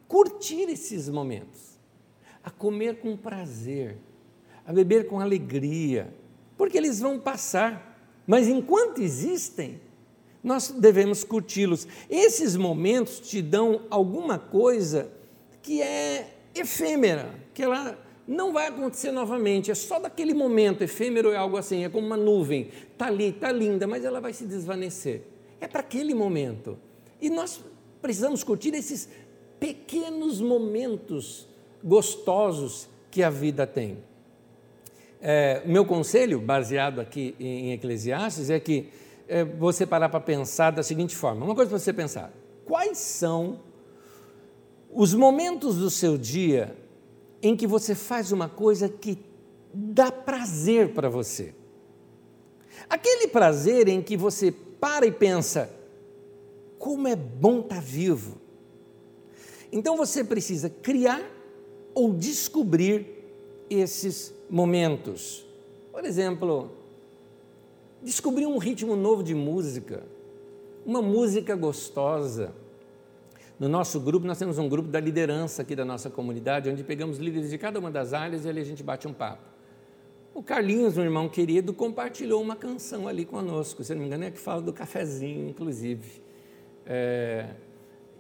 [0.08, 1.78] curtir esses momentos,
[2.42, 3.96] a comer com prazer,
[4.66, 6.12] a beber com alegria,
[6.56, 8.22] porque eles vão passar.
[8.26, 9.80] Mas enquanto existem,
[10.42, 11.86] nós devemos curti-los.
[12.10, 15.10] Esses momentos te dão alguma coisa
[15.62, 21.36] que é efêmera, que ela não vai acontecer novamente, é só daquele momento, efêmero é
[21.36, 25.31] algo assim, é como uma nuvem, está ali, está linda, mas ela vai se desvanecer.
[25.62, 26.76] É para aquele momento.
[27.20, 27.60] E nós
[28.02, 29.08] precisamos curtir esses
[29.60, 31.46] pequenos momentos
[31.84, 33.98] gostosos que a vida tem.
[35.20, 38.88] É, meu conselho, baseado aqui em Eclesiastes, é que
[39.28, 42.32] é, você parar para pensar da seguinte forma: uma coisa para você pensar,
[42.64, 43.60] quais são
[44.90, 46.76] os momentos do seu dia
[47.40, 49.16] em que você faz uma coisa que
[49.72, 51.54] dá prazer para você?
[52.90, 55.70] Aquele prazer em que você para e pensa,
[56.76, 58.36] como é bom estar tá vivo.
[59.70, 61.22] Então você precisa criar
[61.94, 63.06] ou descobrir
[63.70, 65.46] esses momentos.
[65.92, 66.72] Por exemplo,
[68.02, 70.02] descobrir um ritmo novo de música,
[70.84, 72.52] uma música gostosa.
[73.60, 77.18] No nosso grupo, nós temos um grupo da liderança aqui da nossa comunidade, onde pegamos
[77.18, 79.51] líderes de cada uma das áreas e ali a gente bate um papo.
[80.34, 84.30] O Carlinhos, um irmão querido, compartilhou uma canção ali conosco, se não me engano, é
[84.30, 86.22] que fala do cafezinho, inclusive.
[86.86, 87.50] É,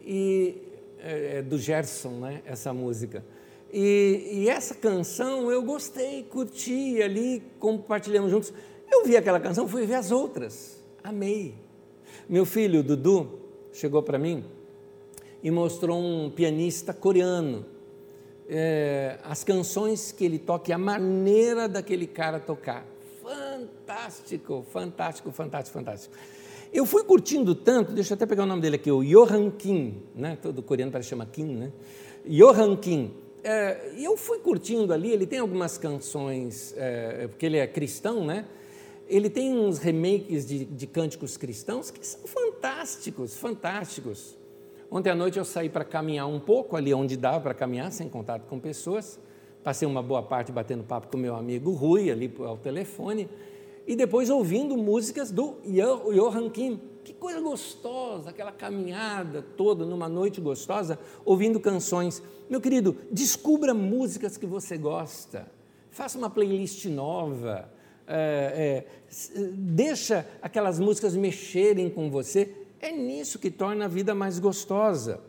[0.04, 0.60] e
[0.98, 3.24] é, é do Gerson, né, essa música.
[3.72, 8.52] E, e, essa canção eu gostei, curti ali, compartilhamos juntos.
[8.90, 11.54] Eu vi aquela canção, fui ver as outras, amei.
[12.28, 13.40] Meu filho, Dudu,
[13.72, 14.44] chegou para mim
[15.42, 17.64] e mostrou um pianista coreano.
[18.54, 22.84] É, as canções que ele toca e a maneira daquele cara tocar.
[23.22, 26.14] Fantástico, fantástico, fantástico, fantástico.
[26.70, 30.02] Eu fui curtindo tanto, deixa eu até pegar o nome dele aqui, o Johan Kim,
[30.14, 30.36] né?
[30.40, 31.72] todo coreano parece chama Kim, né?
[32.26, 33.14] Johan Kim.
[33.42, 38.44] É, eu fui curtindo ali, ele tem algumas canções, é, porque ele é cristão, né?
[39.12, 44.36] ele tem uns remakes de, de cânticos cristãos que são fantásticos, fantásticos.
[44.94, 48.10] Ontem à noite eu saí para caminhar um pouco ali onde dava para caminhar, sem
[48.10, 49.18] contato com pessoas.
[49.64, 53.26] Passei uma boa parte batendo papo com meu amigo Rui ali ao telefone
[53.86, 56.78] e depois ouvindo músicas do Johan Kim.
[57.02, 62.22] Que coisa gostosa, aquela caminhada toda numa noite gostosa, ouvindo canções.
[62.50, 65.50] Meu querido, descubra músicas que você gosta.
[65.90, 67.66] Faça uma playlist nova
[68.06, 74.40] é, é, deixa aquelas músicas mexerem com você, é nisso que torna a vida mais
[74.40, 75.20] gostosa.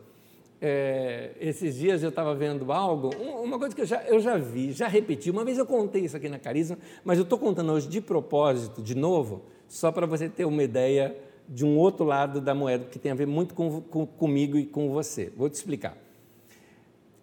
[0.60, 3.10] É, esses dias eu estava vendo algo,
[3.42, 6.16] uma coisa que eu já, eu já vi, já repeti, uma vez eu contei isso
[6.16, 10.28] aqui na Carisma, mas eu estou contando hoje de propósito, de novo, só para você
[10.28, 13.82] ter uma ideia de um outro lado da moeda, que tem a ver muito com,
[13.82, 15.30] com, comigo e com você.
[15.36, 15.98] Vou te explicar.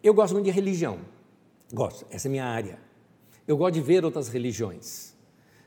[0.04, 1.00] Eu gosto muito de religião,
[1.74, 2.80] gosto, essa é minha área.
[3.48, 5.16] Eu gosto de ver outras religiões.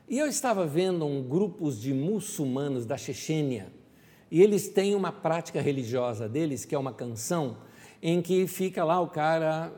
[0.07, 3.67] E eu estava vendo um grupos de muçulmanos da Chechênia,
[4.35, 7.55] e eles têm uma prática religiosa deles, que é uma canção,
[8.03, 9.71] em que fica lá o cara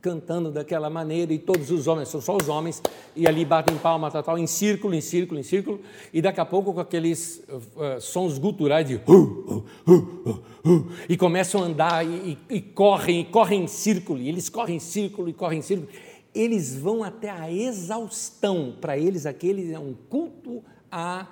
[0.00, 2.82] cantando daquela maneira, e todos os homens, são só os homens,
[3.14, 5.78] e ali batem palma, tal, tal, em círculo, em círculo, em círculo,
[6.10, 11.66] e daqui a pouco com aqueles uh, sons guturais de uh, uh, e começam a
[11.66, 15.34] andar e, e, e, correm, e correm em círculo, e eles correm em círculo e
[15.34, 15.90] correm em círculo.
[16.34, 21.26] Eles vão até a exaustão, para eles aquele é um culto a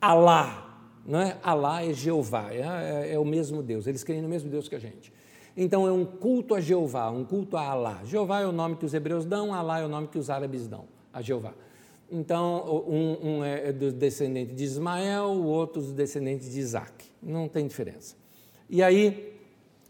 [0.00, 0.65] Alá,
[1.06, 1.38] não é?
[1.42, 2.60] Alá é Jeová, é,
[3.08, 5.12] é, é o mesmo Deus, eles creem no mesmo Deus que a gente.
[5.56, 8.00] Então é um culto a Jeová, um culto a Alá.
[8.04, 10.66] Jeová é o nome que os hebreus dão, Alá é o nome que os árabes
[10.66, 11.54] dão, a Jeová.
[12.10, 17.06] Então, um, um é do descendente de Ismael, o outro do descendente de Isaac.
[17.20, 18.14] Não tem diferença.
[18.70, 19.36] E aí,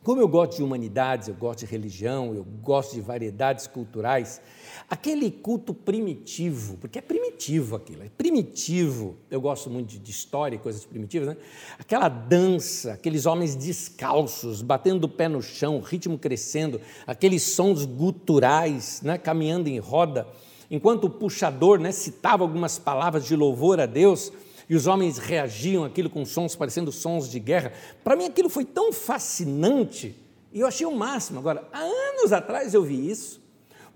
[0.02, 4.40] como eu gosto de humanidades, eu gosto de religião, eu gosto de variedades culturais,
[4.88, 10.58] aquele culto primitivo, porque é primitivo aquilo, é primitivo, eu gosto muito de, história e
[10.58, 11.36] coisas primitivas, né?
[11.78, 19.02] aquela dança, aqueles homens descalços, batendo o pé no chão, ritmo crescendo, aqueles sons guturais,
[19.02, 19.18] né?
[19.18, 20.26] caminhando em roda,
[20.70, 24.32] enquanto o puxador né, citava algumas palavras de louvor a Deus,
[24.68, 27.72] e os homens reagiam aquilo com sons parecendo sons de guerra.
[28.02, 30.14] Para mim aquilo foi tão fascinante
[30.52, 31.38] e eu achei o máximo.
[31.38, 33.40] Agora, há anos atrás eu vi isso,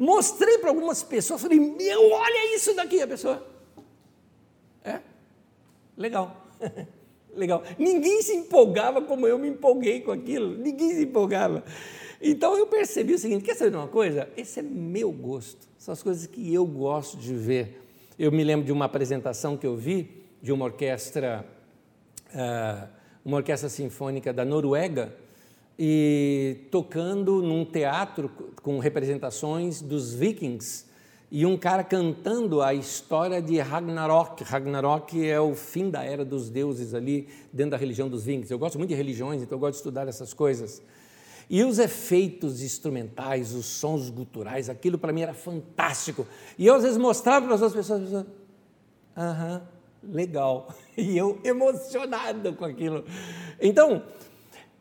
[0.01, 3.47] mostrei para algumas pessoas, falei, meu, olha isso daqui, a pessoa.
[4.83, 5.01] É?
[5.97, 6.35] Legal.
[7.37, 7.63] Legal.
[7.79, 10.57] Ninguém se empolgava como eu me empolguei com aquilo.
[10.57, 11.63] Ninguém se empolgava.
[12.21, 14.29] Então eu percebi o seguinte: quer saber de uma coisa?
[14.37, 15.69] Esse é meu gosto.
[15.79, 17.81] São as coisas que eu gosto de ver.
[18.19, 21.47] Eu me lembro de uma apresentação que eu vi de uma orquestra,
[22.35, 22.89] uh,
[23.25, 25.15] uma orquestra sinfônica da Noruega,
[25.83, 28.31] e tocando num teatro
[28.63, 30.85] com representações dos vikings
[31.31, 34.45] e um cara cantando a história de Ragnarok.
[34.45, 38.53] Ragnarok é o fim da era dos deuses ali dentro da religião dos vikings.
[38.53, 40.83] Eu gosto muito de religiões, então eu gosto de estudar essas coisas.
[41.49, 46.27] E os efeitos instrumentais, os sons guturais, aquilo para mim era fantástico.
[46.59, 48.27] E eu às vezes mostrava para as outras pessoas,
[49.17, 49.63] aham,
[50.03, 50.75] legal.
[50.95, 53.03] E eu emocionado com aquilo.
[53.59, 54.03] Então,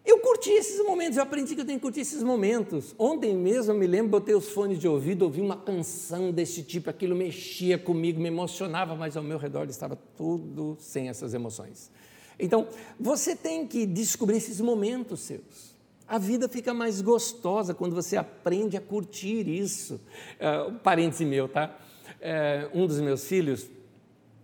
[0.10, 2.96] eu curti esses momentos, eu aprendi que eu tenho que curtir esses momentos.
[2.98, 6.90] Ontem mesmo, eu me lembro, botei os fones de ouvido, ouvi uma canção desse tipo,
[6.90, 11.92] aquilo mexia comigo, me emocionava, mas ao meu redor estava tudo sem essas emoções.
[12.40, 12.68] Então,
[13.00, 15.78] você tem que descobrir esses momentos seus.
[16.08, 20.02] A vida fica mais gostosa quando você aprende a curtir isso.
[20.40, 21.78] Uh, parêntese meu, tá?
[22.74, 23.70] Uh, um dos meus filhos,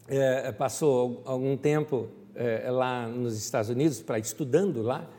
[0.08, 5.10] é, passou algum tempo é, lá nos Estados Unidos, para estudando lá,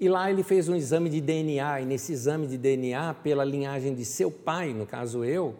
[0.00, 3.94] e lá ele fez um exame de DNA, e nesse exame de DNA, pela linhagem
[3.94, 5.54] de seu pai, no caso eu,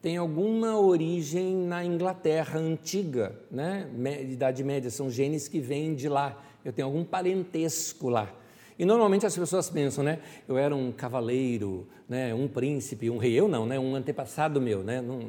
[0.00, 3.88] tem alguma origem na Inglaterra antiga, né?
[4.22, 6.42] Idade Média, são genes que vêm de lá.
[6.64, 8.30] Eu tenho algum parentesco lá.
[8.78, 10.18] E normalmente as pessoas pensam, né?
[10.48, 12.34] Eu era um cavaleiro, né?
[12.34, 13.32] um príncipe, um rei.
[13.32, 13.78] Eu não, né?
[13.78, 15.00] Um antepassado meu, né?
[15.00, 15.20] Não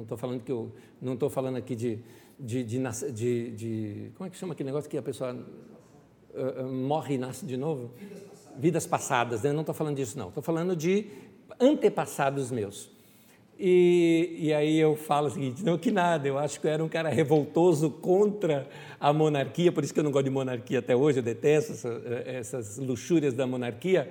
[0.00, 0.70] estou não, falando que eu
[1.00, 1.98] não estou falando aqui de,
[2.38, 2.78] de, de,
[3.12, 5.36] de, de, como é que chama aquele negócio que a pessoa
[6.34, 7.90] uh, uh, morre e nasce de novo?
[7.96, 8.60] Vidas passadas.
[8.60, 9.52] Vidas passadas, né?
[9.52, 10.28] Não estou falando disso não.
[10.28, 11.06] Estou falando de
[11.60, 12.90] antepassados meus.
[13.62, 16.82] E, e aí eu falo o seguinte: não, que nada, eu acho que eu era
[16.82, 18.66] um cara revoltoso contra
[18.98, 22.02] a monarquia, por isso que eu não gosto de monarquia até hoje, eu detesto essa,
[22.24, 24.10] essas luxúrias da monarquia.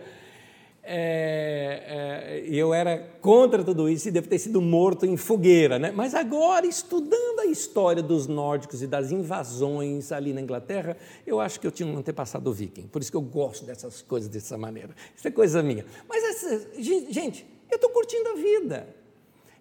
[0.91, 5.91] É, é, eu era contra tudo isso e devo ter sido morto em fogueira, né?
[5.91, 11.59] Mas agora, estudando a história dos nórdicos e das invasões ali na Inglaterra, eu acho
[11.59, 12.87] que eu tinha um antepassado viking.
[12.87, 14.95] Por isso que eu gosto dessas coisas dessa maneira.
[15.15, 15.85] Isso é coisa minha.
[16.07, 18.95] Mas, essa, gente, eu estou curtindo a vida.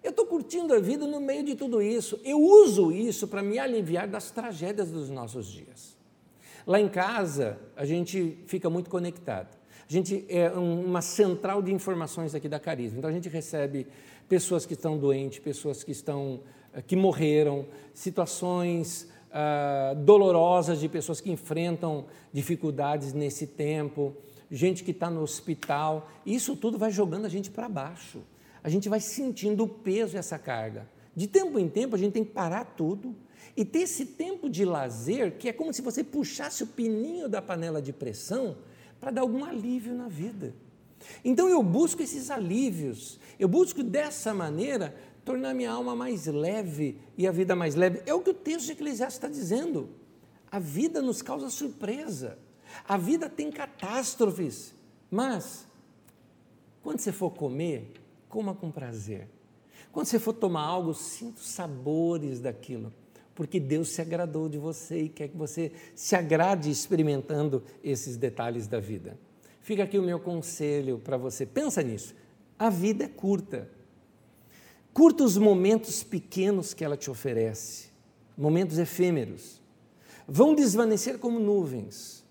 [0.03, 2.19] Eu estou curtindo a vida no meio de tudo isso.
[2.23, 5.95] Eu uso isso para me aliviar das tragédias dos nossos dias.
[6.65, 9.58] Lá em casa, a gente fica muito conectado.
[9.89, 12.99] A gente é uma central de informações aqui da Carisma.
[12.99, 13.87] Então a gente recebe
[14.27, 16.41] pessoas que estão doentes, pessoas que estão
[16.73, 24.15] eh, que morreram, situações ah, dolorosas de pessoas que enfrentam dificuldades nesse tempo,
[24.51, 26.07] gente que está no hospital.
[26.25, 28.19] Isso tudo vai jogando a gente para baixo
[28.63, 30.87] a gente vai sentindo o peso dessa carga.
[31.15, 33.15] De tempo em tempo, a gente tem que parar tudo
[33.55, 37.41] e ter esse tempo de lazer, que é como se você puxasse o pininho da
[37.41, 38.57] panela de pressão
[38.99, 40.53] para dar algum alívio na vida.
[41.23, 47.27] Então eu busco esses alívios, eu busco dessa maneira tornar minha alma mais leve e
[47.27, 48.01] a vida mais leve.
[48.05, 49.89] É o que o texto de Eclesiastes está dizendo.
[50.51, 52.37] A vida nos causa surpresa,
[52.87, 54.73] a vida tem catástrofes,
[55.09, 55.67] mas
[56.81, 57.93] quando você for comer,
[58.27, 59.29] coma com prazer.
[59.91, 62.93] Quando você for tomar algo, sinta os sabores daquilo,
[63.39, 68.67] porque Deus se agradou de você e quer que você se agrade experimentando esses detalhes
[68.67, 69.17] da vida.
[69.61, 71.45] Fica aqui o meu conselho para você.
[71.45, 72.13] Pensa nisso.
[72.59, 73.69] A vida é curta.
[74.91, 77.87] Curta os momentos pequenos que ela te oferece,
[78.37, 79.61] momentos efêmeros.
[80.27, 82.25] Vão desvanecer como nuvens.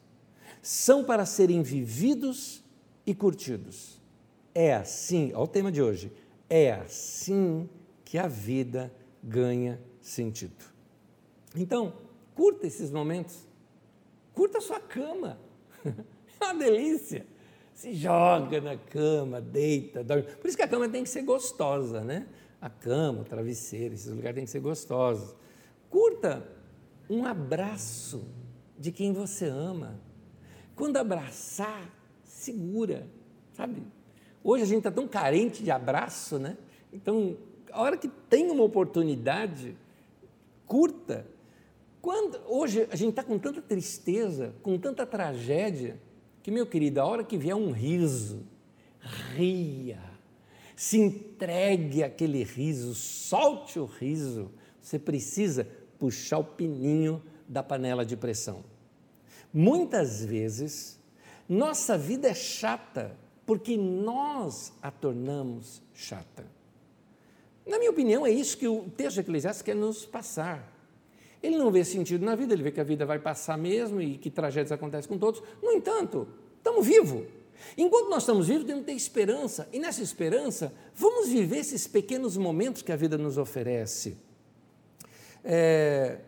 [0.60, 2.62] São para serem vividos
[3.06, 3.98] e curtidos.
[4.54, 6.12] É assim, olha o tema de hoje.
[6.50, 7.66] É assim
[8.04, 8.92] que a vida
[9.24, 10.76] ganha sentido.
[11.56, 11.94] Então,
[12.34, 13.46] curta esses momentos.
[14.34, 15.38] Curta a sua cama.
[16.40, 17.26] É uma delícia.
[17.74, 20.22] Se joga na cama, deita, dorme.
[20.22, 22.28] Por isso que a cama tem que ser gostosa, né?
[22.60, 25.34] A cama, o travesseiro, esses lugares têm que ser gostosos.
[25.90, 26.46] Curta
[27.10, 28.24] um abraço
[28.78, 30.00] de quem você ama.
[30.76, 31.92] Quando abraçar,
[32.24, 33.08] segura,
[33.52, 33.82] sabe?
[34.44, 36.56] Hoje a gente está tão carente de abraço, né?
[36.92, 37.36] Então,
[37.72, 39.76] a hora que tem uma oportunidade,
[40.66, 41.26] curta.
[42.08, 46.00] Quando, hoje a gente está com tanta tristeza, com tanta tragédia,
[46.42, 48.46] que, meu querido, a hora que vier um riso,
[49.34, 50.00] ria,
[50.74, 54.50] se entregue àquele riso, solte o riso.
[54.80, 58.64] Você precisa puxar o pininho da panela de pressão.
[59.52, 60.98] Muitas vezes,
[61.46, 66.46] nossa vida é chata porque nós a tornamos chata.
[67.66, 70.77] Na minha opinião, é isso que o texto de Eclesiastes quer nos passar.
[71.42, 74.18] Ele não vê sentido na vida, ele vê que a vida vai passar mesmo e
[74.18, 75.42] que tragédias acontecem com todos.
[75.62, 76.26] No entanto,
[76.58, 77.26] estamos vivos.
[77.76, 79.68] Enquanto nós estamos vivos, temos que ter esperança.
[79.72, 84.16] E nessa esperança, vamos viver esses pequenos momentos que a vida nos oferece.
[85.44, 86.18] É,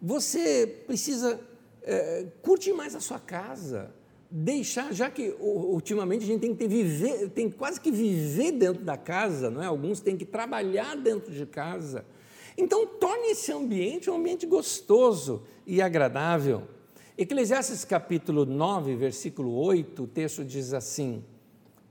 [0.00, 1.40] você precisa
[1.82, 3.92] é, curtir mais a sua casa,
[4.30, 8.84] deixar, já que ultimamente a gente tem que ter, viver, tem quase que viver dentro
[8.84, 9.66] da casa, não é?
[9.66, 12.04] Alguns têm que trabalhar dentro de casa.
[12.56, 16.62] Então, torne esse ambiente um ambiente gostoso e agradável.
[17.16, 21.22] Eclesiastes capítulo 9, versículo 8, o texto diz assim: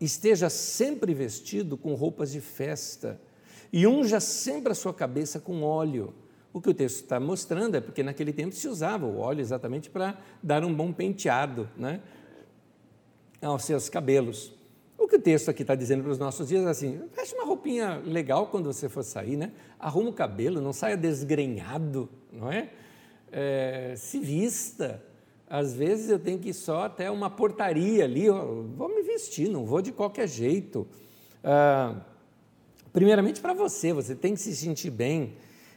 [0.02, 3.20] Esteja sempre vestido com roupas de festa
[3.72, 6.14] e unja sempre a sua cabeça com óleo.
[6.52, 9.90] O que o texto está mostrando é porque naquele tempo se usava o óleo exatamente
[9.90, 12.02] para dar um bom penteado né,
[13.42, 14.52] aos seus cabelos.
[15.10, 18.02] Que o texto aqui está dizendo para os nossos dias é assim: veste uma roupinha
[18.06, 19.52] legal quando você for sair, né?
[19.80, 22.70] Arruma o cabelo, não saia desgrenhado, não é?
[23.32, 25.04] é se vista.
[25.50, 28.46] Às vezes eu tenho que ir só até uma portaria ali, ó,
[28.76, 30.86] vou me vestir, não vou de qualquer jeito.
[31.44, 31.96] Ah,
[32.94, 35.34] primeiramente para você, você tem que se sentir bem.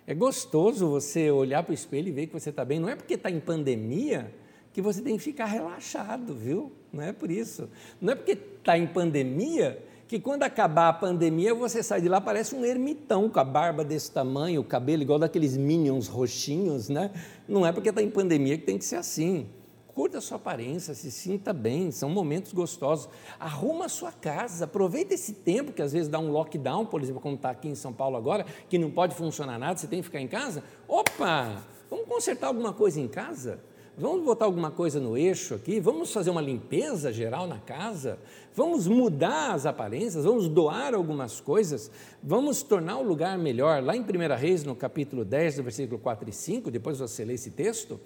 [0.06, 2.78] É gostoso você olhar para o espelho e ver que você está bem.
[2.78, 4.30] Não é porque está em pandemia
[4.72, 6.72] que você tem que ficar relaxado, viu?
[6.92, 7.68] Não é por isso.
[8.00, 12.20] Não é porque está em pandemia que quando acabar a pandemia você sai de lá
[12.20, 17.10] parece um ermitão com a barba desse tamanho, o cabelo igual daqueles minions roxinhos, né?
[17.48, 19.46] Não é porque está em pandemia que tem que ser assim.
[19.94, 23.08] Curta a sua aparência, se sinta bem, são momentos gostosos.
[23.40, 27.20] Arruma a sua casa, aproveita esse tempo que às vezes dá um lockdown, por exemplo,
[27.20, 30.04] como está aqui em São Paulo agora, que não pode funcionar nada, você tem que
[30.04, 30.62] ficar em casa.
[30.88, 33.60] Opa, vamos consertar alguma coisa em casa?
[33.96, 35.78] Vamos botar alguma coisa no eixo aqui?
[35.78, 38.18] Vamos fazer uma limpeza geral na casa?
[38.54, 40.24] Vamos mudar as aparências?
[40.24, 41.90] Vamos doar algumas coisas?
[42.22, 43.82] Vamos tornar o lugar melhor?
[43.82, 47.34] Lá em 1 Reis, no capítulo 10, do versículo 4 e 5, depois você lê
[47.34, 48.00] esse texto,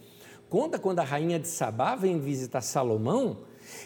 [0.50, 3.38] conta quando a rainha de Sabá vem visitar Salomão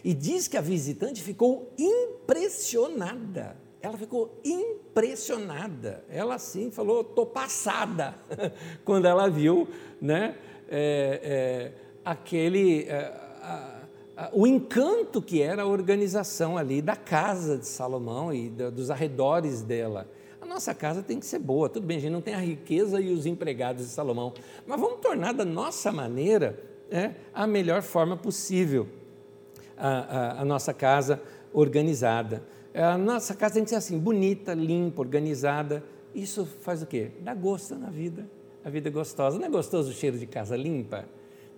[0.03, 3.59] e diz que a visitante ficou impressionada.
[3.82, 6.03] Ela ficou impressionada.
[6.09, 8.14] Ela assim falou, estou passada,
[8.86, 9.68] quando ela viu
[10.01, 10.36] né,
[10.70, 13.80] é, é, aquele, é, a,
[14.16, 18.90] a, o encanto que era a organização ali da casa de Salomão e da, dos
[18.90, 20.09] arredores dela.
[20.40, 23.01] A nossa casa tem que ser boa, tudo bem, a gente não tem a riqueza
[23.01, 24.32] e os empregados de Salomão,
[24.66, 26.59] mas vamos tornar da nossa maneira
[26.90, 28.88] é, a melhor forma possível
[29.76, 31.22] a, a, a nossa casa
[31.53, 32.42] organizada.
[32.74, 35.82] A nossa casa tem que ser assim, bonita, limpa, organizada.
[36.14, 37.11] Isso faz o quê?
[37.20, 38.28] Dá gosto na vida.
[38.64, 39.38] A vida é gostosa.
[39.38, 41.05] Não é gostoso o cheiro de casa limpa?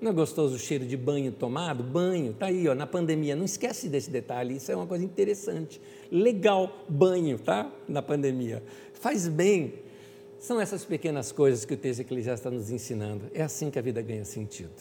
[0.02, 1.84] Não é gostoso o cheiro de banho tomado?
[1.84, 3.36] Banho, tá aí, ó, na pandemia.
[3.36, 5.80] Não esquece desse detalhe, isso é uma coisa interessante.
[6.10, 7.70] Legal, banho, tá?
[7.86, 8.64] Na pandemia.
[8.94, 9.74] Faz bem.
[10.40, 13.30] São essas pequenas coisas que o texto Eclesiastes está nos ensinando.
[13.32, 14.72] É assim que a vida ganha sentido.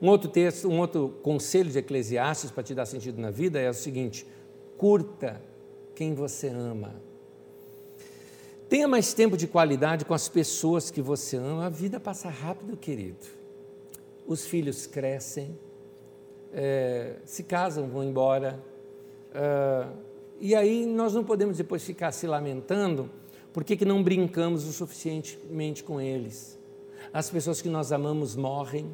[0.00, 3.70] Um outro texto, um outro conselho de Eclesiastes para te dar sentido na vida é
[3.70, 4.26] o seguinte:
[4.76, 5.40] curta
[5.94, 6.96] quem você ama.
[8.68, 11.64] Tenha mais tempo de qualidade com as pessoas que você ama.
[11.64, 13.39] A vida passa rápido, querido
[14.32, 15.58] os filhos crescem,
[16.52, 18.62] é, se casam, vão embora.
[19.34, 19.86] É,
[20.40, 23.10] e aí nós não podemos depois ficar se lamentando,
[23.52, 26.58] Por que, que não brincamos o suficientemente com eles?
[27.12, 28.88] As pessoas que nós amamos morrem.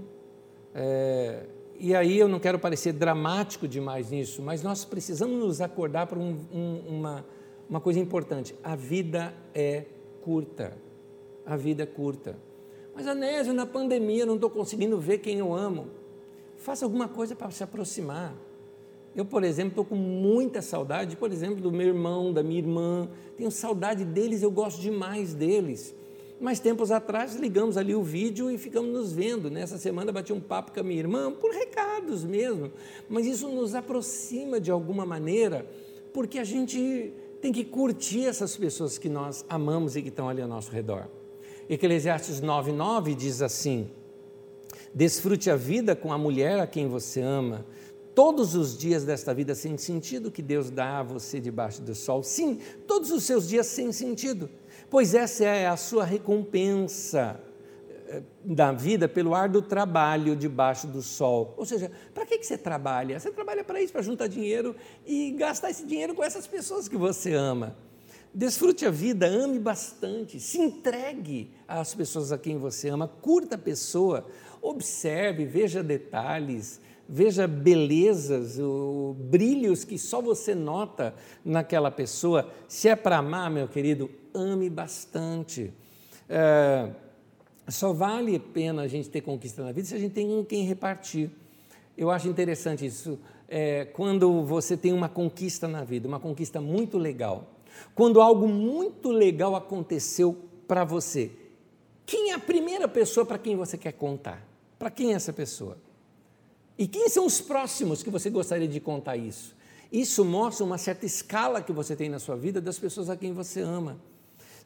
[0.74, 1.45] É,
[1.78, 6.18] e aí eu não quero parecer dramático demais nisso, mas nós precisamos nos acordar para
[6.18, 7.26] um, um, uma,
[7.68, 9.84] uma coisa importante: a vida é
[10.22, 10.72] curta.
[11.45, 12.37] A vida é curta.
[12.97, 15.89] Mas, Anésio, na pandemia não estou conseguindo ver quem eu amo.
[16.57, 18.35] Faça alguma coisa para se aproximar.
[19.15, 23.07] Eu, por exemplo, estou com muita saudade, por exemplo, do meu irmão, da minha irmã.
[23.37, 25.95] Tenho saudade deles, eu gosto demais deles.
[26.41, 29.51] Mas tempos atrás ligamos ali o vídeo e ficamos nos vendo.
[29.51, 32.73] Nessa semana bati um papo com a minha irmã, por recados mesmo.
[33.11, 35.67] Mas isso nos aproxima de alguma maneira,
[36.15, 40.41] porque a gente tem que curtir essas pessoas que nós amamos e que estão ali
[40.41, 41.11] ao nosso redor.
[41.69, 43.91] Eclesiastes 9,9 diz assim:
[44.95, 47.67] Desfrute a vida com a mulher a quem você ama
[48.17, 52.23] todos os dias desta vida sem sentido que Deus dá a você debaixo do sol.
[52.23, 54.49] Sim, todos os seus dias sem sentido,
[54.89, 57.39] pois essa é a sua recompensa
[58.09, 61.53] eh, da vida pelo ar do trabalho debaixo do sol.
[61.59, 63.21] Ou seja, para que, que você trabalha?
[63.21, 66.97] Você trabalha para isso, para juntar dinheiro e gastar esse dinheiro com essas pessoas que
[66.97, 67.77] você ama.
[68.37, 73.59] Desfrute a vida, ame bastante, se entregue às pessoas a quem você ama, curta a
[73.59, 74.26] pessoa,
[74.61, 76.78] observe, veja detalhes,
[77.09, 82.53] veja belezas, o, brilhos que só você nota naquela pessoa.
[82.68, 85.72] Se é para amar, meu querido, ame bastante.
[86.28, 86.91] É,
[87.68, 90.45] só vale a pena a gente ter conquista na vida se a gente tem com
[90.45, 91.30] quem repartir.
[91.97, 93.18] Eu acho interessante isso.
[93.49, 97.56] É, quando você tem uma conquista na vida, uma conquista muito legal,
[97.95, 101.31] quando algo muito legal aconteceu para você,
[102.05, 104.47] quem é a primeira pessoa para quem você quer contar?
[104.79, 105.79] Para quem é essa pessoa?
[106.79, 109.57] E quem são os próximos que você gostaria de contar isso?
[109.91, 113.33] Isso mostra uma certa escala que você tem na sua vida das pessoas a quem
[113.33, 113.99] você ama.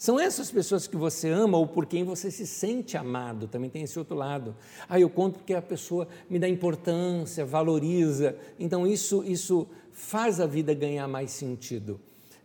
[0.00, 3.82] São essas pessoas que você ama ou por quem você se sente amado, também tem
[3.82, 4.56] esse outro lado.
[4.88, 8.34] Ah, eu conto porque a pessoa me dá importância, valoriza.
[8.58, 12.00] Então, isso, isso faz a vida ganhar mais sentido.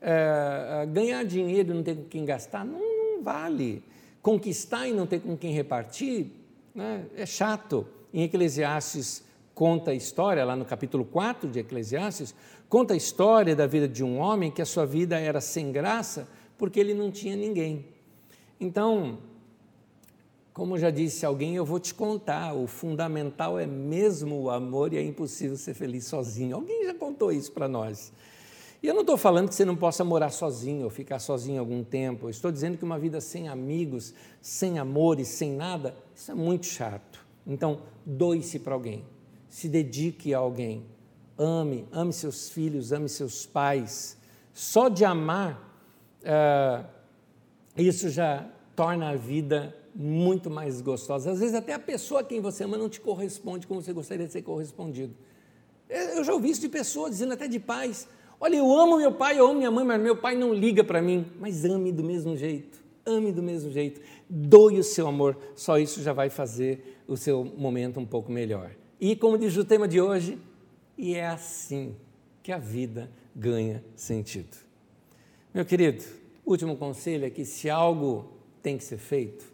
[0.08, 3.82] É, ganhar dinheiro e não ter com quem gastar não, não, vale.
[4.22, 6.28] Conquistar e não ter com quem repartir
[6.76, 7.88] né, é chato.
[8.14, 9.24] Em Eclesiastes
[9.56, 12.36] conta a história, lá no capítulo 4 de Eclesiastes,
[12.70, 16.28] conta a história da vida de um homem que a sua vida era sem graça
[16.56, 17.86] porque ele não tinha ninguém.
[18.60, 19.18] Então,
[20.54, 24.98] como já disse alguém, eu vou te contar, o fundamental é mesmo o amor e
[24.98, 26.58] é impossível ser feliz sozinho.
[26.58, 28.14] Alguém já contou isso para nós.
[28.86, 31.84] E eu não estou falando que você não possa morar sozinho ou ficar sozinho algum
[31.84, 32.28] tempo.
[32.28, 36.68] Eu estou dizendo que uma vida sem amigos, sem amores, sem nada, isso é muito
[36.68, 37.26] chato.
[37.48, 39.04] Então, doe-se para alguém
[39.50, 40.86] se dedique a alguém.
[41.36, 44.18] Ame, ame seus filhos, ame seus pais.
[44.54, 45.84] Só de amar,
[46.22, 46.86] uh,
[47.76, 51.32] isso já torna a vida muito mais gostosa.
[51.32, 54.28] Às vezes, até a pessoa a quem você ama não te corresponde como você gostaria
[54.28, 55.16] de ser correspondido.
[55.90, 58.08] Eu já ouvi isso de pessoas, dizendo até de pais:
[58.40, 61.02] Olha, eu amo meu pai, eu amo minha mãe, mas meu pai não liga para
[61.02, 61.26] mim.
[61.40, 66.02] Mas ame do mesmo jeito, ame do mesmo jeito, doe o seu amor, só isso
[66.02, 68.72] já vai fazer o seu momento um pouco melhor.
[69.00, 70.38] E como diz o tema de hoje,
[70.98, 71.96] e é assim
[72.42, 74.58] que a vida ganha sentido.
[75.54, 76.04] Meu querido,
[76.46, 78.32] último conselho é que se algo
[78.62, 79.46] tem que ser feito,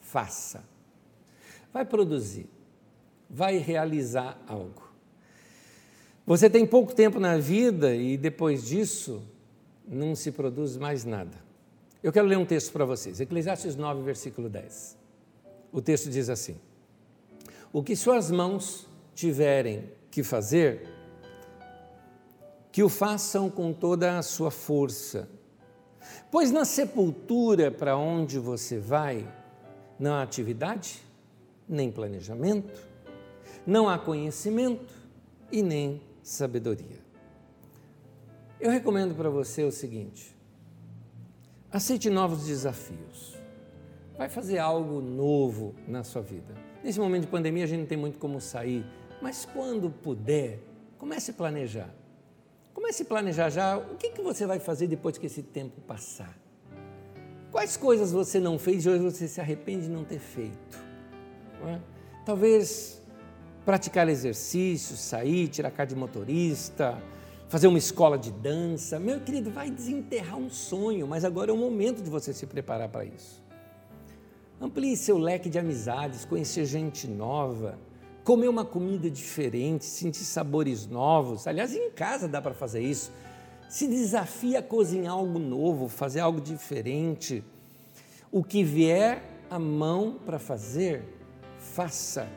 [0.00, 0.64] faça.
[1.72, 2.46] Vai produzir,
[3.28, 4.81] vai realizar algo.
[6.24, 9.22] Você tem pouco tempo na vida e depois disso
[9.86, 11.36] não se produz mais nada.
[12.00, 14.96] Eu quero ler um texto para vocês, Eclesiastes 9, versículo 10.
[15.72, 16.56] O texto diz assim:
[17.72, 20.88] o que suas mãos tiverem que fazer,
[22.70, 25.28] que o façam com toda a sua força.
[26.30, 29.26] Pois na sepultura para onde você vai,
[29.98, 31.02] não há atividade,
[31.68, 32.80] nem planejamento,
[33.66, 34.94] não há conhecimento
[35.50, 37.00] e nem sabedoria.
[38.60, 40.36] Eu recomendo para você o seguinte:
[41.70, 43.36] aceite novos desafios.
[44.16, 46.54] Vai fazer algo novo na sua vida.
[46.84, 48.84] Nesse momento de pandemia a gente não tem muito como sair,
[49.20, 50.60] mas quando puder,
[50.98, 51.92] comece a planejar.
[52.72, 56.38] Comece a planejar já o que, que você vai fazer depois que esse tempo passar.
[57.50, 60.78] Quais coisas você não fez e hoje você se arrepende de não ter feito?
[61.60, 61.80] Não é?
[62.24, 63.01] Talvez
[63.64, 67.00] praticar exercícios, sair, tirar carta de motorista,
[67.48, 68.98] fazer uma escola de dança.
[68.98, 72.88] Meu querido, vai desenterrar um sonho, mas agora é o momento de você se preparar
[72.88, 73.42] para isso.
[74.60, 77.78] Amplie seu leque de amizades, conhecer gente nova,
[78.24, 81.46] comer uma comida diferente, sentir sabores novos.
[81.46, 83.12] Aliás, em casa dá para fazer isso.
[83.68, 87.42] Se desafia a cozinhar algo novo, fazer algo diferente.
[88.30, 91.04] O que vier a mão para fazer,
[91.58, 92.28] faça.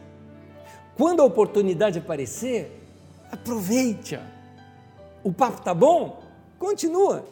[0.97, 2.81] Quando a oportunidade aparecer,
[3.31, 4.25] aproveite-a.
[5.23, 6.23] O papo tá bom?
[6.57, 7.25] Continua.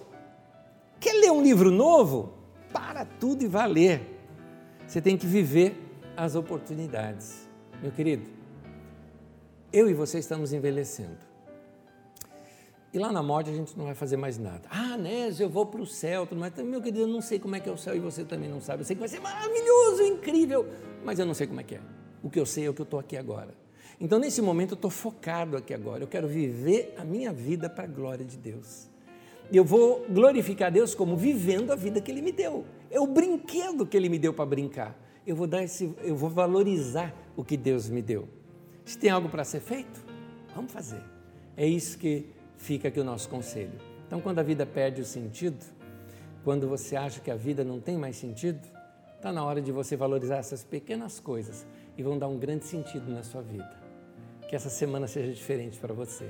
[0.99, 2.34] Quer ler um livro novo?
[2.72, 4.20] Para tudo e vá ler.
[4.88, 5.76] Você tem que viver
[6.18, 7.47] as oportunidades.
[7.82, 8.30] Meu querido,
[9.72, 11.18] eu e você estamos envelhecendo.
[12.93, 14.61] E lá na morte a gente não vai fazer mais nada.
[14.70, 17.59] Ah, Nésio, eu vou para o céu, mas meu querido, eu não sei como é
[17.59, 18.82] que é o céu e você também não sabe.
[18.82, 20.68] Eu sei que vai ser maravilhoso, incrível,
[21.03, 21.82] mas eu não sei como é que é.
[22.24, 23.53] O que eu sei é o que eu estou aqui agora.
[23.99, 26.03] Então, nesse momento, eu estou focado aqui agora.
[26.03, 28.89] Eu quero viver a minha vida para a glória de Deus.
[29.51, 32.65] Eu vou glorificar Deus como vivendo a vida que Ele me deu.
[32.89, 34.97] É o brinquedo que Ele me deu para brincar.
[35.28, 38.28] Eu vou dar esse, eu vou valorizar o que Deus me deu.
[38.86, 40.03] Se tem algo para ser feito,
[40.55, 41.01] vamos fazer.
[41.55, 42.26] É isso que
[42.57, 43.74] fica aqui o nosso conselho.
[44.07, 45.63] Então, quando a vida perde o sentido,
[46.43, 48.59] quando você acha que a vida não tem mais sentido,
[49.15, 51.65] está na hora de você valorizar essas pequenas coisas
[51.97, 53.81] e vão dar um grande sentido na sua vida.
[54.47, 56.29] Que essa semana seja diferente para você.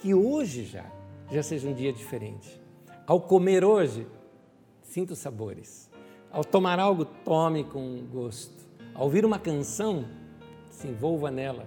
[0.00, 0.86] Que hoje já,
[1.30, 2.60] já seja um dia diferente.
[3.06, 4.06] Ao comer hoje,
[4.82, 5.90] sinta os sabores.
[6.30, 8.64] Ao tomar algo, tome com gosto.
[8.94, 10.04] Ao ouvir uma canção,
[10.70, 11.66] se envolva nela.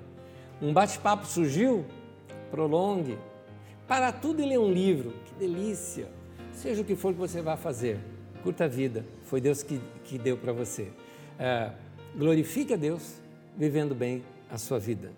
[0.61, 1.85] Um bate-papo surgiu,
[2.49, 3.17] prolongue.
[3.87, 6.07] Para tudo e lê um livro, que delícia.
[6.53, 7.99] Seja o que for que você vá fazer,
[8.43, 10.91] curta a vida, foi Deus que, que deu para você.
[11.37, 11.71] É,
[12.15, 13.22] glorifique a Deus
[13.57, 15.11] vivendo bem a sua vida.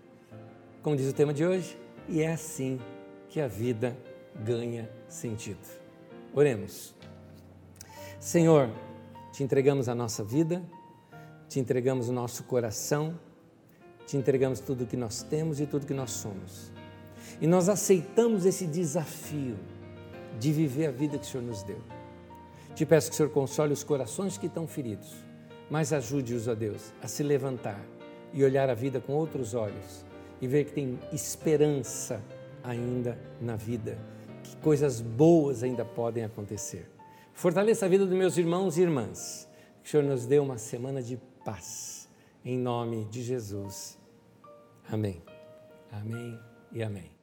[0.82, 1.78] Como diz o tema de hoje,
[2.08, 2.80] e é assim
[3.30, 3.98] que a vida
[4.44, 5.60] ganha sentido.
[6.34, 6.94] Oremos.
[8.20, 8.70] Senhor,
[9.32, 10.64] te entregamos a nossa vida,
[11.48, 13.20] te entregamos o nosso coração,
[14.06, 16.72] te entregamos tudo o que nós temos e tudo o que nós somos.
[17.42, 19.58] E nós aceitamos esse desafio
[20.40, 21.80] de viver a vida que o Senhor nos deu.
[22.76, 25.16] Te peço que o Senhor console os corações que estão feridos,
[25.70, 27.80] mas ajude-os, ó Deus, a se levantar
[28.36, 30.06] e olhar a vida com outros olhos
[30.42, 32.22] e ver que tem esperança
[32.62, 33.98] ainda na vida,
[34.44, 36.88] que coisas boas ainda podem acontecer.
[37.34, 39.48] Fortaleça a vida dos meus irmãos e irmãs.
[39.82, 42.10] Que o Senhor nos dê uma semana de paz.
[42.44, 43.98] Em nome de Jesus.
[44.90, 45.22] Amém.
[45.92, 46.40] Amém
[46.72, 47.14] e amém.